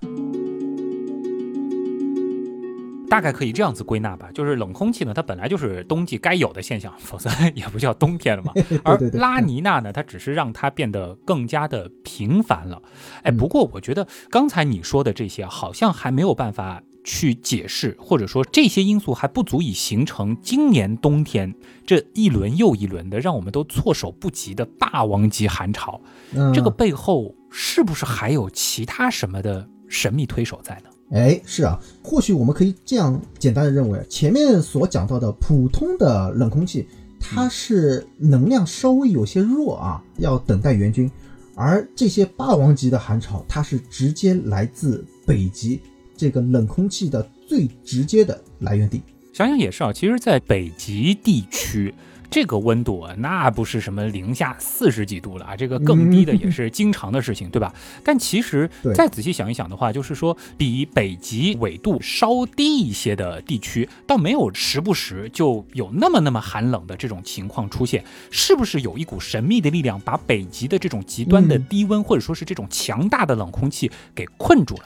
[3.08, 8.54] 大概可以这样子归纳吧，就是冷空气呢，它本来就是冬季该有的现象，否则也不叫冬天了嘛。
[8.82, 12.80] 而拉尼娜呢，它只是让它变得更加的频繁了。
[13.22, 26.00] 哎，嗯不过我觉得刚才你说的这些，好像还没有办法去解释，或者说这些因素还不足以形成今年冬天这一轮又一轮的让我们都措手不及的霸王级寒潮。
[26.34, 30.88] 嗯，这个背后是不是还有其他什么的神秘推手在呢？
[31.12, 36.88] 哎，是啊，或许我们可以这样简单的认为，前面所讲到的普通的冷空气，
[37.20, 41.06] 它是能量稍微有些弱啊，要等待援军；
[41.54, 45.78] 而这些霸王级的寒潮，它是直接来自北极
[46.16, 49.02] 这个冷空气的最直接的来源地。
[49.34, 51.94] 想想也是啊，其实，在北极地区，
[52.32, 57.72] 这个温度啊，那不是什么零下四十几度了啊，这个更低的也是经常的事情，对吧？
[58.02, 74.84] 但其实再仔细想一想的话，就是说，比北极纬度稍低一些的地区，倒没有时不时就有那么那么寒冷的这种情况出现，是不是有一股神秘的力量把北极的这种极端的嗯低温，或者说是这种强大的冷空气给困住了？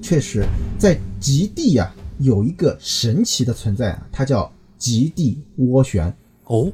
[0.00, 0.46] 确实，
[0.78, 6.12] 在极地啊，有一个神奇的存在啊，它叫极地涡旋。
[6.44, 6.72] 哦，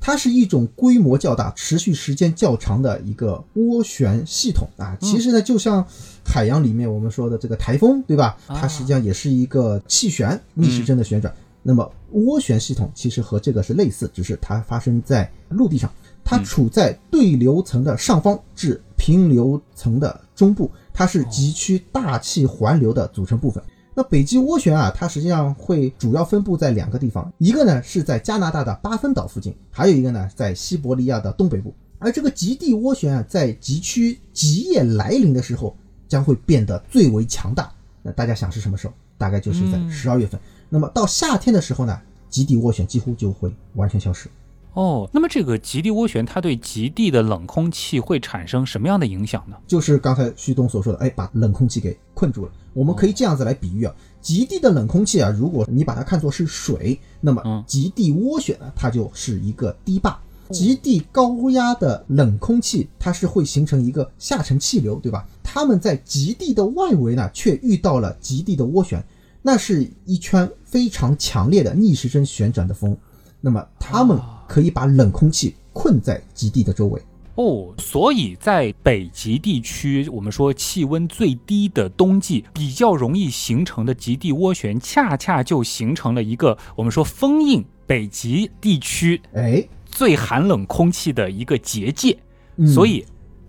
[0.00, 4.96] 它是一种规模较大、持续时间较长的一个涡旋系统啊。
[5.00, 5.84] 其实呢，就像
[6.24, 8.36] 海洋里面我们说的这个台风，对吧？
[8.46, 11.34] 啊它实际上也是一个气旋逆时针的旋转。
[11.62, 15.90] 那么涡旋系统其实和这个是类似，只是它发生在陆地上，
[16.22, 23.60] 它处在对流层的上方至平流层的中部，它是极区大气环流的组成部分。
[23.98, 31.74] 那北极涡旋啊，它实际上会主要分布在两个地方，一个呢是在加拿大的巴芬岛附近，还有一个呢在西伯利亚的东北部。
[31.98, 35.74] 而这个极地涡旋啊，在极区极夜来临的时候，
[36.06, 37.72] 将会变得最为强大。
[38.02, 38.92] 那大家想是什么时候？
[39.16, 40.38] 大概就是在十二月份。
[40.68, 44.28] 那么到夏天的时候呢，极地涡旋几乎就会完全消失。
[44.76, 49.56] 哦，那么这个极地涡旋它对极地的冷空气会产生什么样的影响呢？
[49.66, 52.52] 就是刚才旭东所说的，哎，把冷空气给困住了。
[52.74, 60.20] 我们可以这样子来比喻啊，极地的冷空气啊，如果你把它看作是水，那么极地涡旋呢，它就是一个堤坝。
[60.50, 65.26] 极地高压的冷空气，它是会形成一个下沉气流，对吧？
[65.42, 69.02] 它们在极地的外围呢，却遇到了极地的涡旋，
[69.40, 72.94] 那是一圈非常强烈的逆时针旋转的风，
[73.40, 77.02] 那么它们可以把冷空气困在极地的周围。
[77.34, 89.66] 哦，所以在北极地区，我们说气温最低的冬季，比较容易形成的极地涡旋，恰恰就形成了一个我们说封印北极地区，哎。
[89.88, 92.18] 最寒冷空气的一个结界，
[92.66, 93.02] 所以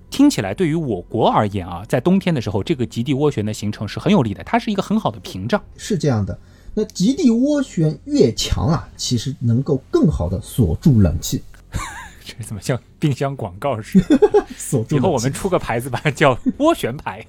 [0.10, 5.62] 听起来对于我国而言啊，在冬天的时候，这个极地涡旋的形成是很有利的，它是一个很好的屏障。
[5.76, 6.40] 是这样的，
[6.80, 11.42] 那极地涡旋越强啊，其实能够更好的锁住冷气。
[12.24, 14.46] 这怎么像冰箱广告似的？
[14.56, 14.96] 锁住。
[14.96, 17.26] 以后我们出个牌子吧， 叫涡旋牌，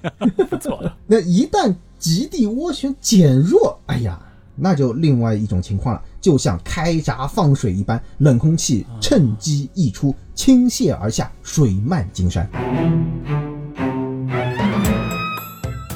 [0.51, 0.79] 不错。
[1.07, 4.21] 那一旦极地涡旋减弱，哎呀。
[4.61, 12.47] 那就另外一种情况了，就像开闸放水一般，冷空气趁机溢出，倾泻而下，水漫金山。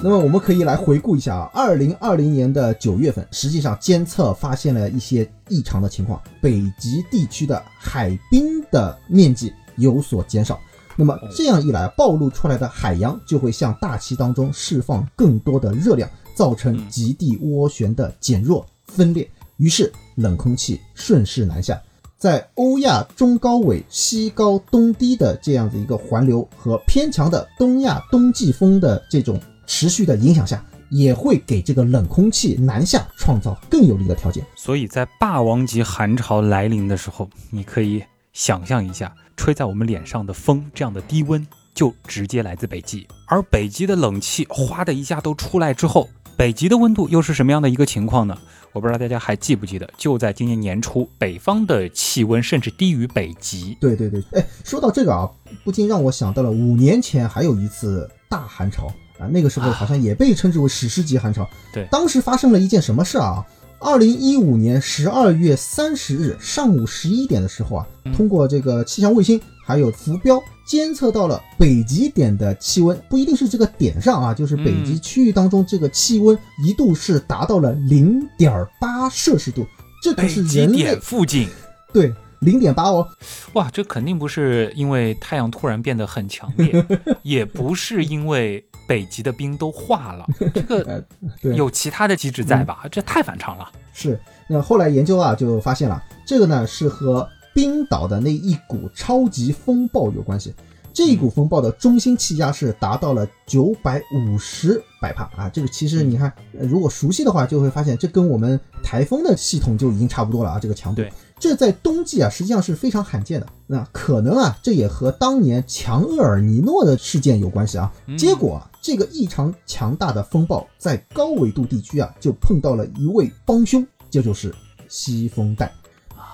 [0.04, 10.60] 那么我们可以来回顾一下啊，二零二零年的九月份，实际上监测发现了一些异常的情况，北极地区的海冰的面积有所减少。
[10.98, 16.10] 那么这样一来，暴露出来的海洋就会向大气当中释放更多的热量。
[16.36, 21.80] 造成极地涡旋的减弱分裂，于是冷空气顺势南下，
[22.18, 34.46] 在欧亚中高纬西高东低的这样的一个环流和偏强的东亚冬季风的这种持续的影响下，也会给这个冷空气南下创造更有利的条件。
[34.56, 46.10] 所以在霸王级寒潮来临的时候，你可以想象一下，吹在我们脸上的风，这样的低温就直接来自北极，而北极的冷气哗的一下都出来之后。
[46.36, 48.36] 北极的温度又是什么样的一个情况呢？
[48.72, 53.78] 我不知道大家还记不记得，就在今年年初，北方的气温甚至低于北极。
[53.80, 55.30] 对对对，哎，说到这个啊，
[55.64, 61.48] 不禁让我想到了五年前还有一次大寒潮啊，那个时候好像也被称之为史诗级寒潮。
[61.74, 63.46] 对，当时发生了一件什么事啊？
[63.80, 70.42] 二零一五年十二月三十日上午十一点的时候啊，通过这个气象卫星还有浮标。
[70.66, 79.68] 监测到了北极点的气温，不一定是这个点上啊，就是北极区域当中这个气温一度是达到了零点八摄氏度，
[80.02, 81.50] 这可是人类附近，
[81.92, 83.08] 对，零点八哦，
[83.54, 86.86] 哇，这肯定不是因为太阳突然变得很强烈，
[87.24, 91.04] 也不是因为北极的冰都化了，这个
[91.56, 92.86] 有其他的机制在吧？
[92.92, 93.72] 这太反常了。
[93.94, 97.28] 是，那后来研究啊就发现了，这个呢是和。
[97.56, 100.52] 冰岛的那一股超级风暴有关系，
[100.92, 105.48] 这一股风暴的中心气压是达到了九百五十百帕啊！
[105.50, 110.60] 这个其实你看，如果熟悉的话，就会发现这跟我们台风的系统就已经差不多了啊！
[110.60, 111.04] 这个强度，
[111.44, 113.46] 这在冬季啊实际上是非常罕见的。
[113.68, 117.92] 那可能啊，这也和当年强厄尔尼诺的事件有关系啊。
[118.18, 124.56] 结果啊，这个异常强大的风暴在高纬度地区啊，就碰到了一位帮凶，这就是
[124.88, 125.70] 西风带。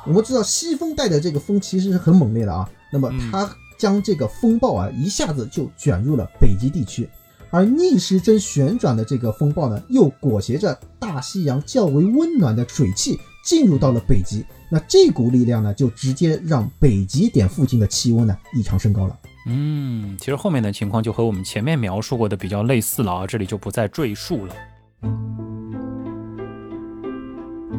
[0.06, 7.10] 我们知道西风带的这个风其实是很猛烈的啊，那么它将这个风暴啊一下子就卷入了北极地区，
[7.50, 19.20] 而逆时针旋转的这个风暴呢，又裹挟着大西洋较为温暖的水汽进入到了北极，那这股力量呢，就直接让北极点附近的气温呢异常升高了。
[19.48, 24.56] 嗯，其实后面的情况就和我们前面描述过的比较类似了啊，这里就不再赘述了。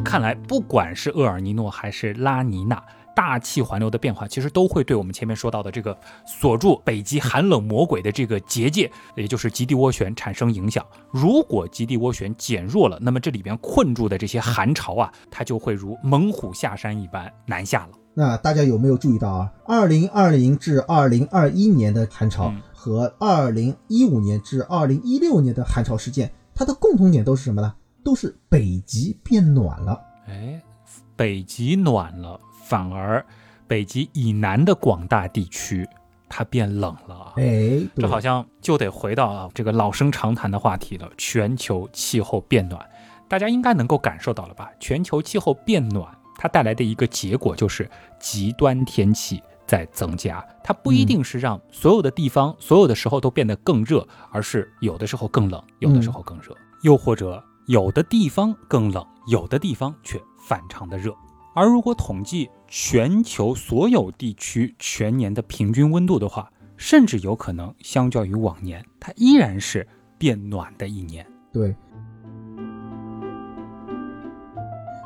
[0.03, 2.83] 看来，不管是厄尔尼诺还是拉尼娜，
[3.21, 5.95] 大气环流的变化，其实都会对我们前面说到的这个
[6.25, 10.83] 锁住北极寒冷魔鬼的这个结界，也就是极地涡旋产生影响。
[11.11, 17.91] 如果极地涡旋减弱了，那么这里边困住的这些寒潮啊，它就会如猛虎下山一般南下了。
[18.15, 19.53] 那大家有没有注意到啊？
[19.67, 27.75] 二零二零至二零二一年的寒潮和二零一五年至二零一六年的寒潮事件，它的共同点都是什么呢？
[28.03, 30.59] 都是北极变暖了，哎，
[31.15, 32.41] 北极暖了，
[32.71, 33.25] 反而
[33.67, 35.85] 北极以南的广大地区
[36.29, 37.33] 它变冷了。
[37.35, 42.89] 哎，这好像就得回到啊这个老生常谈的话题了，全球气候变暖，
[43.27, 44.71] 大家应该能够感受到了吧？
[44.79, 47.91] 全球气候变暖，它带来的一个结果就是
[48.21, 50.41] 极端天气在增加。
[50.63, 60.17] 它不一定是让所有的地方、所有的时候都变得更热，而是有的时候更冷，有的时候更热，又或者有的地方更冷，有的地方却
[60.47, 61.13] 反常的热。
[61.53, 69.85] 而如果统计全球所有地区全年的平均温度的话，甚至有可能相较于往年，它依然是
[70.17, 71.25] 变暖的一年。
[71.51, 71.75] 对。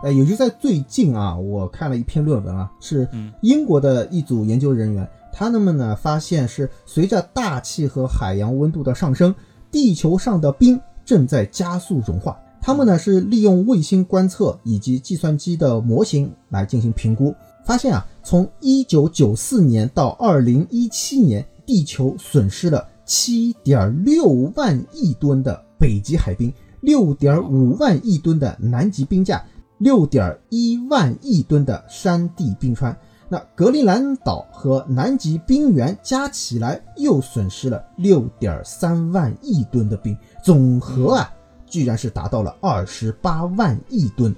[0.04, 3.10] 呃，也就在最近啊，我看了一篇论文啊，是
[3.41, 9.34] 英国的一组研究人员，他们呢发现是随着大气和海洋温度的上升，
[9.72, 12.38] 地球上的冰正在加速融化。
[12.66, 17.32] 他们呢是利用卫星观测以及计算机的模型来进行评估，
[17.63, 26.51] 发现啊，从一九九四年到二零一七年，地球损失了七点六万亿吨的北极海冰，
[26.82, 29.45] 六点五万亿吨的南极冰架，
[29.78, 32.97] 六点一万亿吨的山地冰川。
[33.30, 41.32] 那格陵兰岛和南极冰原加起来又损失了六点三万亿吨的冰，总和啊。
[41.76, 44.34] 居然是达到了二十八万亿吨，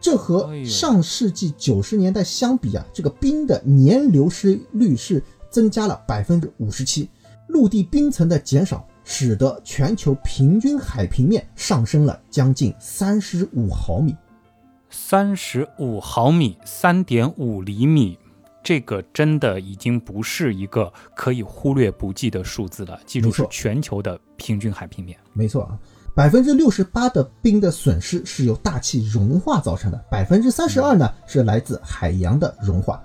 [0.00, 7.06] 这和上世纪九十年代相比啊，这个冰的年流失率是增加了百分之五十七。
[7.48, 14.16] 陆地冰层的减少，使得全球平均海平面上升了将近三十五毫米。
[14.88, 18.18] 三十五毫米，三点五厘米，
[18.62, 22.98] 这个真的已经不是一个可以忽略不计的数字了。
[23.04, 25.18] 记住，是全球的平均海平面。
[25.34, 25.78] 没错啊。
[26.18, 33.00] 百分之六十八的冰的损失是由大气融化造成的，百分之三十二呢是来自海洋的融化。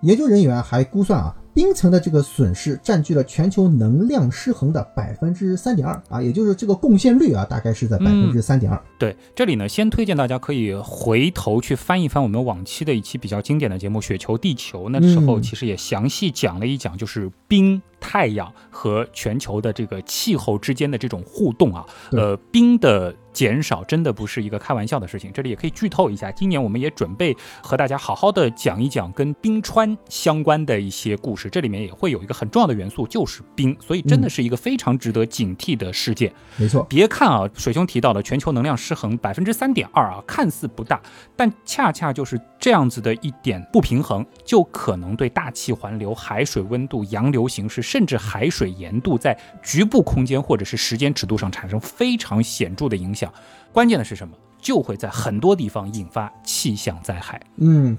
[0.00, 1.36] 研究人员还估算啊。
[1.54, 8.82] 冰层的这个损失占据了全球能量失衡的百分之三点二啊，也就是这个贡献率啊，大概是在百分之三点二。
[8.98, 23.14] 对，这里呢，先推荐大家可以回头去翻一翻我们往期的一期比较经典的节目《雪球地球》，那时候其实也详细讲了一讲，就是冰、太阳和全球的这个气候之间的这种互动啊，呃，冰的。
[23.34, 36.32] 减少真的不是一个开玩笑的事情，这里也可以剧透一下，今年我们也准备和大家好好的讲一讲跟冰川相关的一些故事，这里面也会有一个很重要的元素就是冰，所以真的是一个非常值得警惕的事件。
[36.56, 41.00] 没错，别看啊，水兄提到的全球能量失衡百分之三点二啊，看似不大，
[41.36, 53.32] 但恰恰就是这样子的一点不平衡，就可能对大气环流、海水温度、洋流形式，甚至海水盐度在局部空间或者是时间尺度上产生非常显著的影响。
[53.72, 54.36] 关键的是什么？
[54.60, 57.38] 就会在很多地方引发气象灾害。
[57.56, 57.94] 嗯，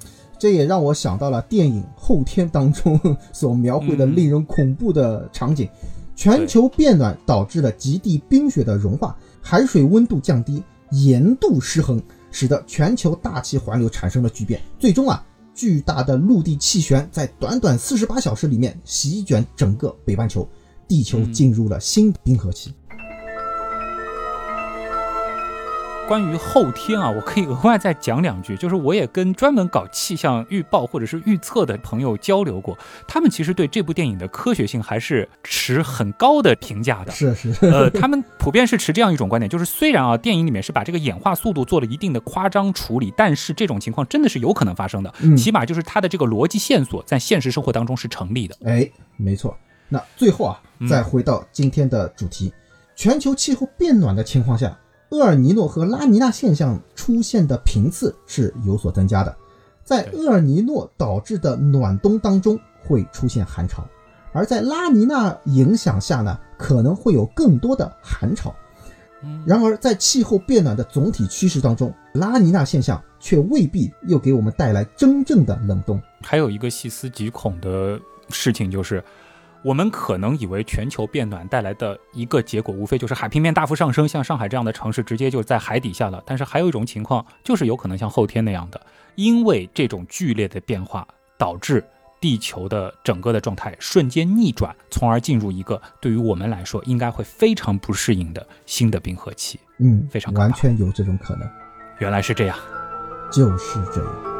[0.46, 3.00] 这也让我想到了电影《后天》当中
[3.34, 5.68] 所描绘的令人恐怖的场景：
[6.16, 14.62] 全球变暖导致了极地冰雪的融化，海水温度降低，盐度失衡，使得全球大气环流产生了巨变。
[14.78, 15.26] 最终啊，
[15.56, 20.48] 巨大的陆地气旋在短短四十八小时里面席卷整个北半球，
[20.88, 22.72] 地球进入了新冰河期。
[26.08, 32.78] 关于后天啊，我可以额外再讲两句， 就是我也跟专门搞气象预报或者是预测的朋友交流过，
[33.08, 37.12] 他们其实对这部电影的科学性还是持很高的评价的。
[37.12, 48.56] 是是， 呃，他们普遍是持这样一种观点，就是虽然啊，电影里面是把这个演化速度做了一定的夸张处理，但是这种情况真的是有可能发生的，起码就是它的这个逻辑线索在现实生活当中是成立的。
[48.64, 48.88] 哎，
[49.18, 49.58] 没错。
[49.89, 52.53] 那最后啊，再回到今天的主题，
[52.95, 54.78] 全球气候变暖的情况下。
[55.10, 59.36] 厄尔尼诺和拉尼娜现象出现的频次是有所增加的，
[59.84, 63.86] 在厄尔尼诺导致的暖冬当中会出现寒潮，
[64.34, 68.53] 而在拉尼娜影响下呢，可能会有更多的寒潮。
[69.45, 76.01] 然而，在气候变暖的总体趋势当中，拉尼娜现象却未必又给我们带来真正的冷冻。
[76.22, 77.99] 还有一个细思极恐的
[78.30, 79.03] 事情就是。
[79.66, 86.22] 我们可能以为全球变暖带来的一个结果，无非就是海平面大幅上升，像上海这样的城市直接就在海底下了。
[86.24, 88.80] 但是还有一种情况，就是有可能像后天那样的，
[89.16, 91.84] 因为这种剧烈的变化，导致
[92.22, 99.59] 地球的整个的状态瞬间逆转，从而进入一个对于我们来说应该会非常不适应的新的冰河期。
[99.80, 101.49] 嗯，非常完全有这种可能。
[101.97, 102.55] 原来是这样，
[103.32, 104.35] 就是这样。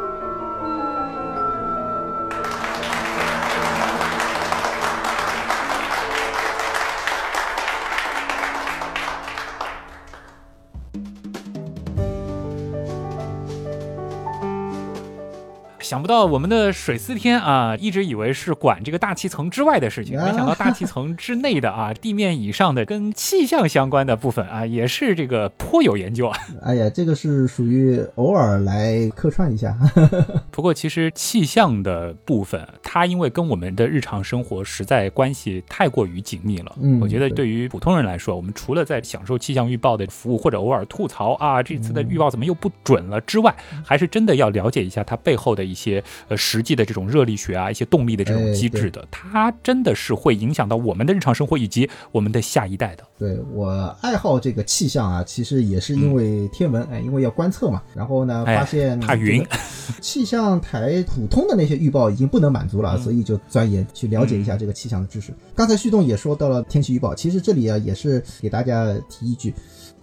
[15.86, 26.36] 想不到我们的水司天啊，一直以为是管这个大气层之外的事情，没想到大气层之内的啊， 地面以上的跟气象相关的部分啊，也是这个颇有研究啊。
[26.66, 29.78] 哎呀，这个是属于偶尔来客串一下。
[30.50, 36.76] 不过其实气象的部分，它因为跟我们的日常生活实在关系太过于紧密了。
[36.82, 43.56] 嗯，我觉得对于普通人来说，我们除了在享受气象预报的服务，或者偶尔吐槽啊这次的预报怎么又不准了之外，
[43.86, 53.04] 还是真的要了解一下它背后的一些呃实际的这种热力学啊，一些动力的这种机制的，它真的是会影响到我们的日常生活以及我们的下一代的。
[53.18, 57.82] 对我爱好这个气象啊，其实也是因为天文，哎，因为要观测嘛。
[57.94, 59.46] 然后呢，发现怕云，
[60.02, 65.34] 气象台普通的那些预报已经不能满足了，所以就钻研去了解一下这个气象的知识。
[65.56, 69.54] 刚才旭东也说到了天气预报，其实这里啊也是给大家提一句，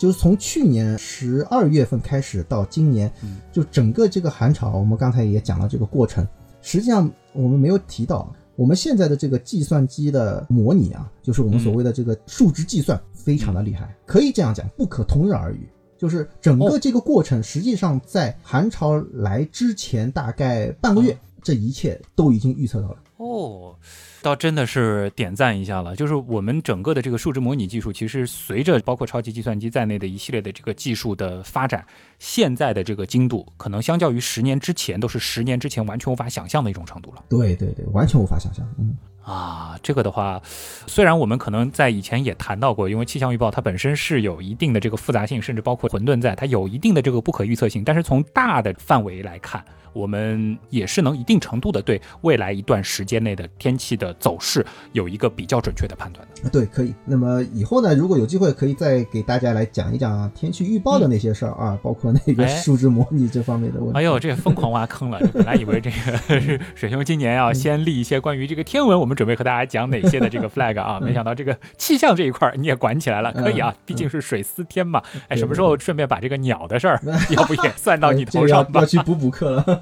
[0.03, 3.09] 就是从去年十二月份开始到今年，
[3.53, 6.26] 就整个这个寒潮，我们刚才也讲了这个过程。
[6.61, 15.68] 实际上我们没有提到，我们现在的这个计算机的模拟啊，就是我们所谓的这个数值计算，非常的厉害，可以这样讲，不可同日而语。
[15.96, 22.96] 就是整个这个过程，实际上在寒潮来之前大概半个月，这一切都已经预测到了。
[23.22, 23.76] 哦，
[24.20, 25.94] 倒真的是点赞一下了。
[25.94, 31.86] 就是我们整个的这个数值模拟技术，其实随着包括超级计算机在内的一系列的这个技术的发展，
[32.18, 37.22] 现在的这个精度，可能相较于十年之前，都是十年之前完全无法想象的一种程度了。
[37.28, 38.66] 对对对，完全无法想象。
[38.78, 38.96] 嗯。
[39.24, 40.42] 啊，这个的话，
[40.88, 47.84] 虽然我们可能在以前也谈到过，因为气象预报它本身是有一定的这个复杂性，甚至包括混沌在，它有一定的这个不可预测性。
[47.84, 56.51] 但是从大的范围来看，我们也是能一定程度的对未来一段时间内的天气的走势有一个比较准确的判断的。
[56.51, 56.93] 对，可以。
[57.05, 63.99] 那么以后呢，如果有机会，可以再给大家来讲一讲天气预报的那些事儿啊，包括那个数值模拟这方面的问题。
[63.99, 65.20] 哎呦，这疯狂挖坑了！
[65.32, 69.12] 本来以为这个水兄今年要先立一些关于这个天文，我们。
[69.12, 70.99] 准备和大家讲哪些的这个 flag 啊？
[70.99, 75.03] 没想到这个气象这一块你也管起来了，可以啊，毕竟是水司天嘛。
[75.28, 76.99] 哎，什么时候顺便把这个鸟的事儿，
[77.36, 78.80] 要不也算到你头上吧？
[78.80, 79.81] 要去补补课了。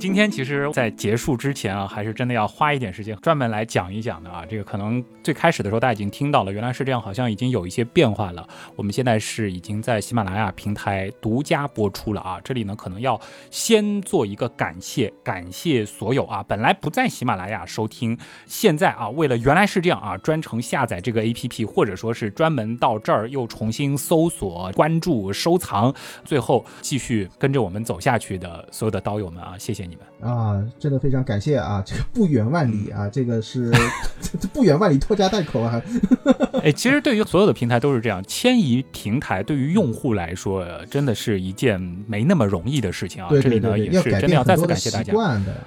[0.00, 4.46] 今天其实，在结束之前啊，还是真的要花一点时间专门来讲一讲的啊。
[4.48, 8.48] 这个可能最开始的时候大家已经听到了，原来是这样，好像已经有一些变化了。
[8.76, 12.40] 我们现在是已经在喜马拉雅平台独家播出了啊。
[12.42, 13.20] 这里呢，可能要
[13.50, 25.94] 先做一个感谢，感谢所有啊，本来不在喜马拉雅收听，现在啊，为了原来是这样啊，专程下载这个 APP，或者说是专门到这儿又重新搜索、关注、收藏，
[26.24, 29.89] 最后继续跟着我们走下去的所有的刀友们啊，谢谢。
[29.96, 31.82] 们啊，真的非常感谢啊！
[31.84, 33.72] 这个 不远万里啊，这个是
[34.52, 35.82] 不远万里拖家带口啊。
[36.62, 43.28] 哎，其实对于所有的平台都是这样，迁移平台对于用户来说，真的是一件没那么容易的事情啊。
[43.30, 45.12] 这里呢也是真的要再次感谢大家。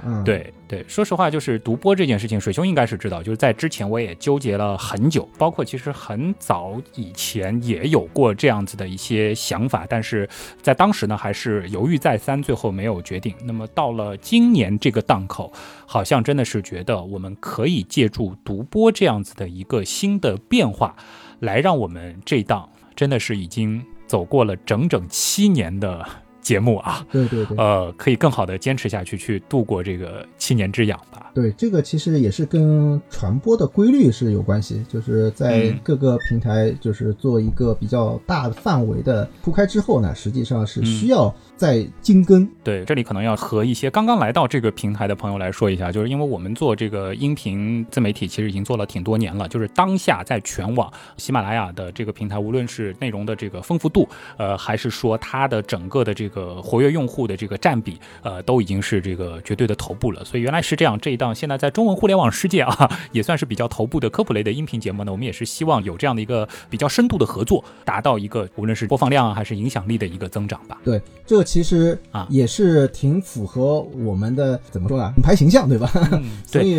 [0.05, 10.28] 嗯，对对，说实话，就是独播这件事情，水兄应该是知道，就是在之前我也纠结了很久，包括其实很早以前也有过这样子的一些想法，但是
[10.61, 13.36] 在当时呢还是犹豫再三，最后没有决定。
[13.43, 14.17] 那么到了。
[14.34, 15.51] 今年这个档口，
[15.86, 20.95] 好像真的是觉得我们可以借助独播这样子的一个新的变化，
[21.39, 26.03] 来让我们这档真的是已经走过了整整七年的
[26.43, 31.31] 节目啊，对对对，呃，可以更好的坚持下去，去度过这个七年之痒吧。
[31.33, 41.33] 对，这个其实也是跟传播的规律是有关系，就是在各个平台就是做一个比较大范围的铺开之后呢，实际上是需要。
[41.56, 49.47] 在精耕，对，这里可能要和一些刚刚来到这个平台的朋友来说一下，就是因为我们做这个音频自媒体，其实已经做了挺多年了。
[49.47, 60.26] 就是当下在全网喜马拉雅的这个平台，无论是内容的这个丰富度，呃，还是说它的整个的这个活跃用户的这个占比，呃，都已经是这个绝对的头部了。
[60.26, 65.12] 所以原来是这样，这一档现在在中文互联网世界啊， 也算是比较头部的科普类的音频节目呢。
[65.12, 70.78] 我们也是希望有这样的一个比较深度的合作，达到一个无论是播放量啊，还是影响力的一个增长吧。
[70.84, 71.42] 对，这。
[71.43, 75.11] 其实啊，也是挺符合我们的怎么说呢？
[75.15, 75.91] 品牌形象，对吧？
[76.45, 76.77] 所以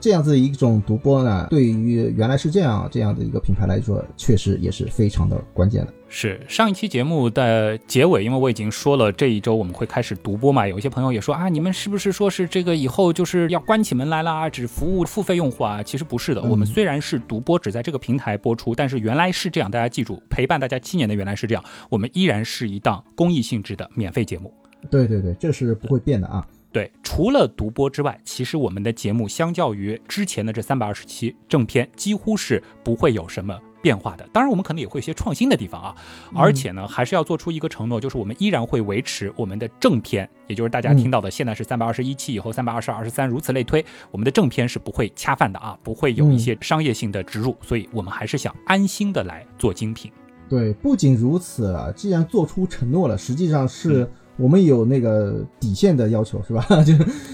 [0.00, 5.92] 这样子一种独播呢，对于原来是这样这样的一个品牌来说，确实也是非常的关键的。
[6.08, 15.82] 是上一期节目的结尾，因为我已经说了这一周我们会开始独播嘛，有一些朋友也说啊，你们是不是说是这个以后就是要关起门来啦，只服务付费用户啊？
[15.82, 24.52] 其实不是的，我们虽然是独播，只在这个平台播出，但是原来是这样，大家记住，陪伴大家七年的原来是这样，我们依然是一档公益性质的免费节目。
[24.90, 26.46] 对对对，这是不会变的啊。
[26.72, 33.58] 对，除了独播之外，其实我们的节目相较于之前的这三百二十期正片，几乎是不会有什么。
[33.86, 34.28] 变化的。
[34.32, 35.94] 当然，我们可能也会有些创新的地方啊，
[36.34, 50.10] 而且呢，还是要做出一个承诺，就是我们依然会维持我们的正片，也就是大家听到的，现在是三百二十一期，以后三百二十二、二十三，如此类推，我们的正片是不会恰饭的啊，不会有一些商业性的植入，所以我们还是想安心的来做精品。
[50.48, 56.66] 对，不仅如此啊，既然做出承诺了，实际上是我们有那个底线的要求，是吧？
[56.82, 56.92] 就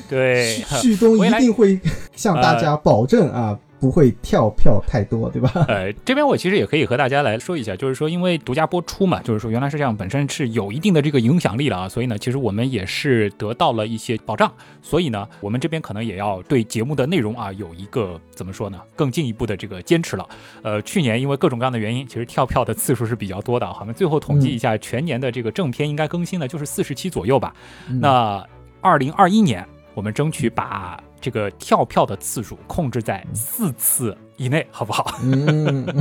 [0.09, 1.81] 对，旭东一定会
[2.15, 3.59] 向大家保证啊。
[3.83, 5.51] 不会跳票太多，对吧？
[5.67, 20.25] 呃，这边我其实也可以和大家来说一下，就是说，因为独家播出嘛，就是说原来是这样，本身是有一定的这个影响力了啊，所以呢，其实我们也是得到了一些保障，所以呢，我们这边可能也要对节目的内容啊有一个怎么说呢，更进一步的这个坚持了。
[20.63, 27.53] 呃，去年因为各种各样的原因，其实跳票的次数是比较多的，好像最后统计一下，全年的这个正片应该更新的就是四十期左右吧。
[28.01, 28.47] 那
[28.81, 31.03] 二零二一年，我们争取把。
[31.23, 35.19] 这个跳票的次数控制在四次以内，好不好？
[35.23, 35.87] 嗯。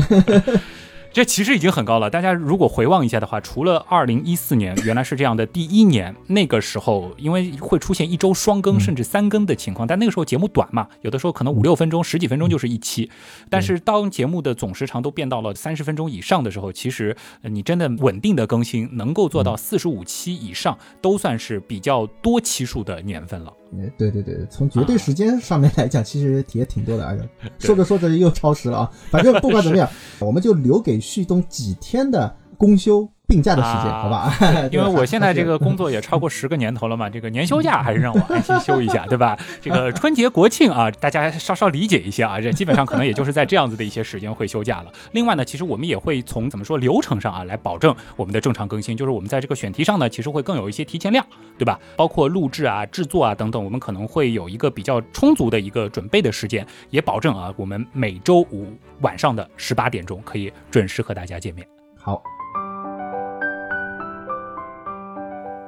[1.13, 2.09] 这其实已经很高了。
[2.09, 13.11] 大家如果回望一下的话，除了二零一四年原来是这样的第一年，那个时候因为会出现一周双更甚至三更的情况，但那个时候节目短嘛，有的时候可能五六分钟、十几分钟就是一期。
[13.49, 23.51] 但是当节目的总时长都变到了三十分钟以上的时候，其实你真的稳定的更新能够做到四十五期以上，都算是比较多期数的年份了。
[23.97, 27.05] 对对对，从绝对时间上面来讲， 其实也挺多的。
[27.05, 27.24] 哎呀，
[27.59, 28.91] 说着说着又超时了啊！
[29.09, 33.07] 反正不管怎么样，我们就留给旭东几天的公休。
[33.32, 34.34] 病假的时间，好 吧？
[34.71, 39.39] 因为我现在这个工作也超过十个年头了嘛，这个年休假还是让我安心休一下，对吧？
[39.61, 44.91] 这个 春节国庆啊，大家稍稍理解一下啊，这基本上可能也就是在这样子的一些时间会休假了。
[45.13, 51.25] 另外呢，其实我们也会从怎么说流程上啊来保证我们的正常更新，就是我们在这个选题上呢，其实会更有一些提前量，
[51.57, 51.79] 对吧？
[51.95, 58.67] 包括录制啊、制作啊等等，我们可能会有一个比较充足的一个准备的时间，也保证啊，我们每周五
[58.99, 61.65] 晚上的十八点钟可以准时和大家见面。
[61.97, 62.21] 好。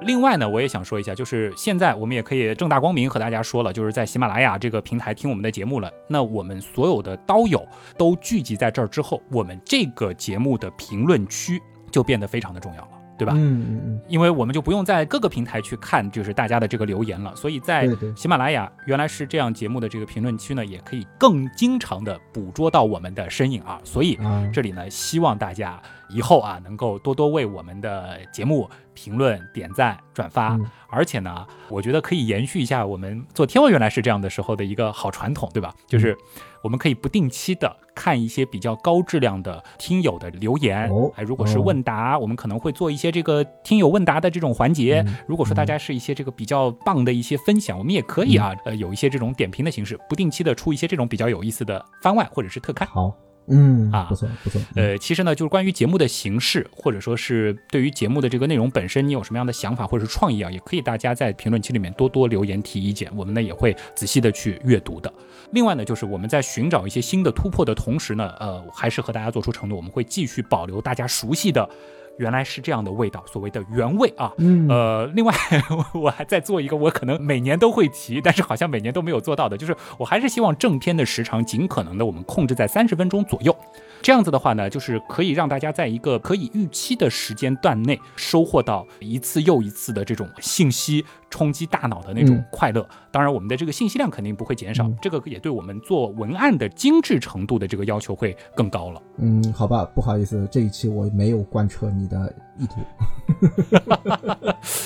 [0.04, 5.92] 另外呢，我也想说一下，就是现在我们也可以正大光明和大家说了，就是在喜马拉雅这个平台听我们的节目了。
[6.08, 7.66] 那我们所有的刀友
[7.98, 13.34] 都聚集在这儿之后，我们这个节目的评论区就变得非常的重要了，对吧？
[13.36, 14.02] 嗯嗯嗯。
[14.08, 23.80] 因为我们就不用在各个平台去看，就是大家的这个留言了，所以在喜马拉雅原来是这样节目的这个评论区呢，也可以更经常的捕捉到我们的身影啊。
[23.84, 24.20] 所以
[24.52, 25.82] 这里呢，希望大家。
[26.14, 30.60] 以后啊，能够多多为我们的节目评论、点赞、转发，
[30.90, 35.74] 而且呢，我觉得可以延续一下我们做天文原来是这样的时候的一个好传统，对吧？
[35.88, 36.16] 就是
[36.62, 45.04] 我们可以不定期的看一些比较高质量的听友的留言，哎，如果是问答，我们可能会做一些这个听友问答的这种环节。
[45.28, 52.88] 如果说大家是一些这个比较棒的一些分享，我们也可以啊，呃，有一些这种点评的形式，不定期的出一些这种比较有意思的番外或者是特刊。
[52.88, 53.12] 好。
[53.48, 54.62] 嗯啊，不错不错。
[54.76, 65.12] 呃，其实呢，就是关于节目的形式，或者说是对于节目的这个内容本身，你有什么样的想法或者是创意啊，也可以大家在评论区里面多多留言提意见，我们呢也会仔细的去阅读的。
[65.52, 71.70] 另外呢，就是我们在寻找一些新的突破的同时呢，呃，还是和大家做出承诺，我们会继续保留大家熟悉的。
[72.18, 74.32] 原来是这样的味道，所谓的原味啊。
[74.38, 75.34] 嗯，呃，另外
[75.94, 83.56] 我还在做一个，我可能每年都会提，但是好像每年都没有做到的，就是我还是希望正片的时长尽可能的我们控制在三十分钟左右。
[84.02, 92.88] 这样子的话呢，就是可以让大家在一个可以预期的时间段内收获到一次又一次的这种信息冲击大脑的那种快乐。
[93.10, 99.02] 当然，我们的这个信息量肯定不会减少，这个也对我们做文案的精致程度的这个要求会更高了。
[99.18, 102.32] 嗯，好吧，不好意思，这一期我没有贯彻你的。
[102.58, 102.82] 意图，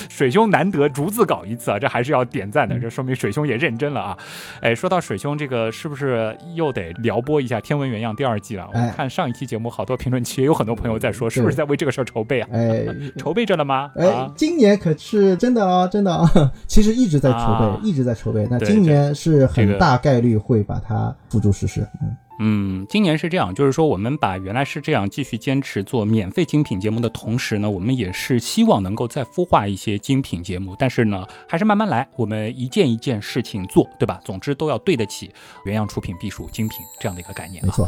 [0.09, 4.17] 水兄难得逐字稿一次啊，这还是要点赞的，这说明水兄也认真了啊。
[4.61, 8.67] 哎，说到水兄这个，是不是又得撩拨一下《天文原样》第二季了？
[8.73, 12.49] 我看上一期节目，好多评论区也有很多朋友在说，是不是在为这个事儿筹备啊？
[12.51, 12.85] 哎，
[13.17, 13.91] 筹备着了吗？
[13.95, 16.29] 哎，今年可是真的啊，真的啊，
[16.67, 18.47] 其实一直在筹备，一直在筹备。
[18.49, 21.81] 那今年是很大概率会把它付诸实施。
[22.01, 22.15] 嗯。
[22.39, 34.19] 嗯，今年是这样，就是说我们把原来是这样继续坚持做免费精品节目的同时呢，我们也是希望能够再孵化一些精品节目，但是呢，还是慢慢来，我们一件一件事情做，对吧？
[34.23, 35.31] 总之都要对得起
[35.65, 37.63] 原样出品必属精品这样的一个概念。
[37.65, 37.87] 没错。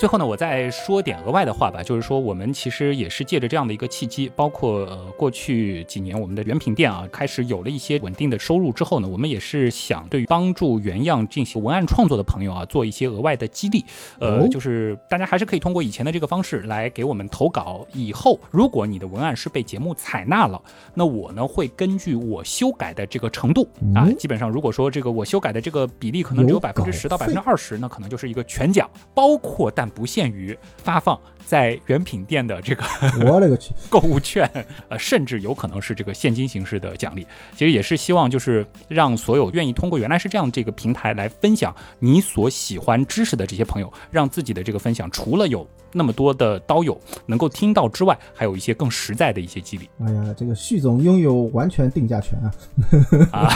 [0.00, 13.84] 最后呢，我再说点额外的话吧，就是说我们其实也是借着这样的一个契机，包括呃过去几年我们的原品店啊，开始有了一些稳定的收入之后呢，我们也是想对于帮助原样进行文案创作的朋友啊，做一些额外的激励。
[14.18, 17.86] 呃，就是大家还是可以通过以前的这个方式来给我们投稿。
[17.92, 20.58] 以后如果你的文案是被节目采纳了，
[20.94, 29.89] 那我呢会根据我修改的这个程度啊，基本上如果说这个我修改的这个比例可能只有百分之十到百分之二十，那可能就是一个全奖，包括但。
[29.90, 32.84] 不限于发放在原品店的这个，
[33.26, 34.48] 我勒个去 购物券，
[34.88, 37.26] 呃，甚至有可能是这个现金形式的奖励。
[37.52, 45.68] 其实也是希望就是让所有愿意通过原来是这样这个平台来分享你所喜欢知识的这些朋友，让自己的这个分享除了有。
[45.92, 49.88] 那么多的刀友能够听到之外，还有一些更实在的一些激励。
[50.04, 52.52] 哎呀，这个旭总拥有完全定价权啊！
[53.32, 53.48] 啊，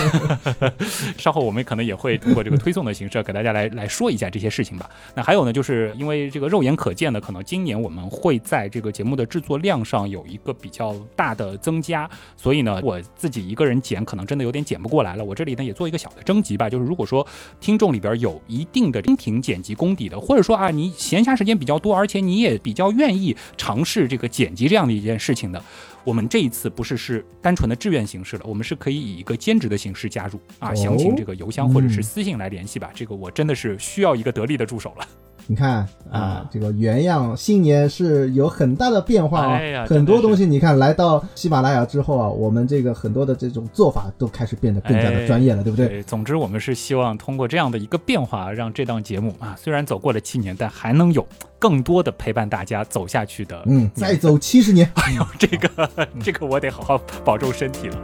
[1.19, 4.89] 稍后我们可能也会通过这个推送的形式给大家来来说一下这些事情吧。
[5.15, 15.25] 那还有呢，就是因为这个肉眼可见的，可能今年我们会在这个节目的制作量上有一个比较大的增加，所以呢，我自己一个人剪可能真的有点剪不过来了。
[15.25, 17.27] 我这里呢也做一个小的征集吧，就是如果说
[17.61, 25.63] 听众里边有一定的音频剪辑功底的，或者说啊你闲暇时间比较多，而且你也比较愿意尝试这个剪辑这样的一件事情的，
[26.05, 32.91] 我们这一次不是是单纯的志愿形式了，我们是可以以一个兼职的形式加入啊，详情这个邮箱或者是私信来联系吧。
[32.95, 35.09] 这个我真的是需要一个得力的助手了。
[35.47, 46.03] 你看啊，这个原样新年是有很大的变化啊，很多东西你看来到喜马拉雅之后啊，我们这个很多的这种做法都开始变得更加的专业了，对不对？
[46.05, 51.27] 总之，我们是希望通过这样的一个变化，让这档节目啊，虽然走过了七年，但还能有
[51.59, 53.63] 更多的陪伴大家走下去的。
[53.67, 55.91] 嗯，再走七十年，哎呦，这个
[56.23, 58.01] 这个我得好好保重身体了。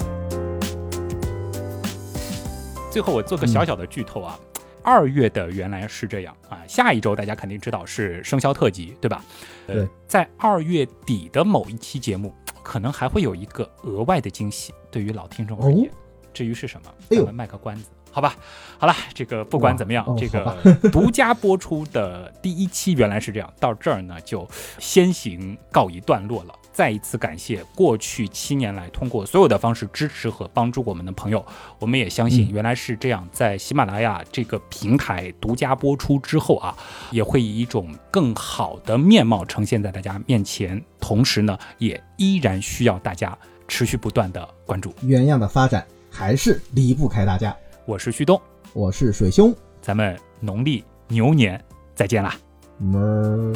[2.91, 4.39] 最后，我做个小小的剧透啊。
[4.83, 9.25] 二月的原来是这样啊，下一周大家肯定知道是生肖特辑，对吧？
[9.67, 15.91] 呃，在二月底的某一期节目，可能还会有一个额外的惊喜，对于老听众而言。
[16.33, 18.37] 至于是什么，咱们卖个关子，好吧？
[18.79, 20.57] 好了，这个不管怎么样，这个
[20.93, 26.55] 独家播出的第一期原来是这样，到这儿呢就先行告一段落了。
[26.81, 31.45] 再一次感谢过去七年来通过所有的方式支持和帮助我们的朋友，
[31.79, 36.75] 我们也相信原来是这样，在喜马拉雅这个平台独家播出之后啊，
[37.11, 40.83] 也会以一种更好的面貌呈现在大家面前。
[40.99, 43.37] 同时呢，也依然需要大家
[43.69, 44.91] 持续不断的关注。
[45.03, 47.55] 原样的发展还是离不开大家。
[47.85, 48.41] 我是旭东，
[48.73, 51.63] 我是水兄，咱们农历牛年
[51.95, 52.35] 再见啦！
[52.79, 53.53] 么。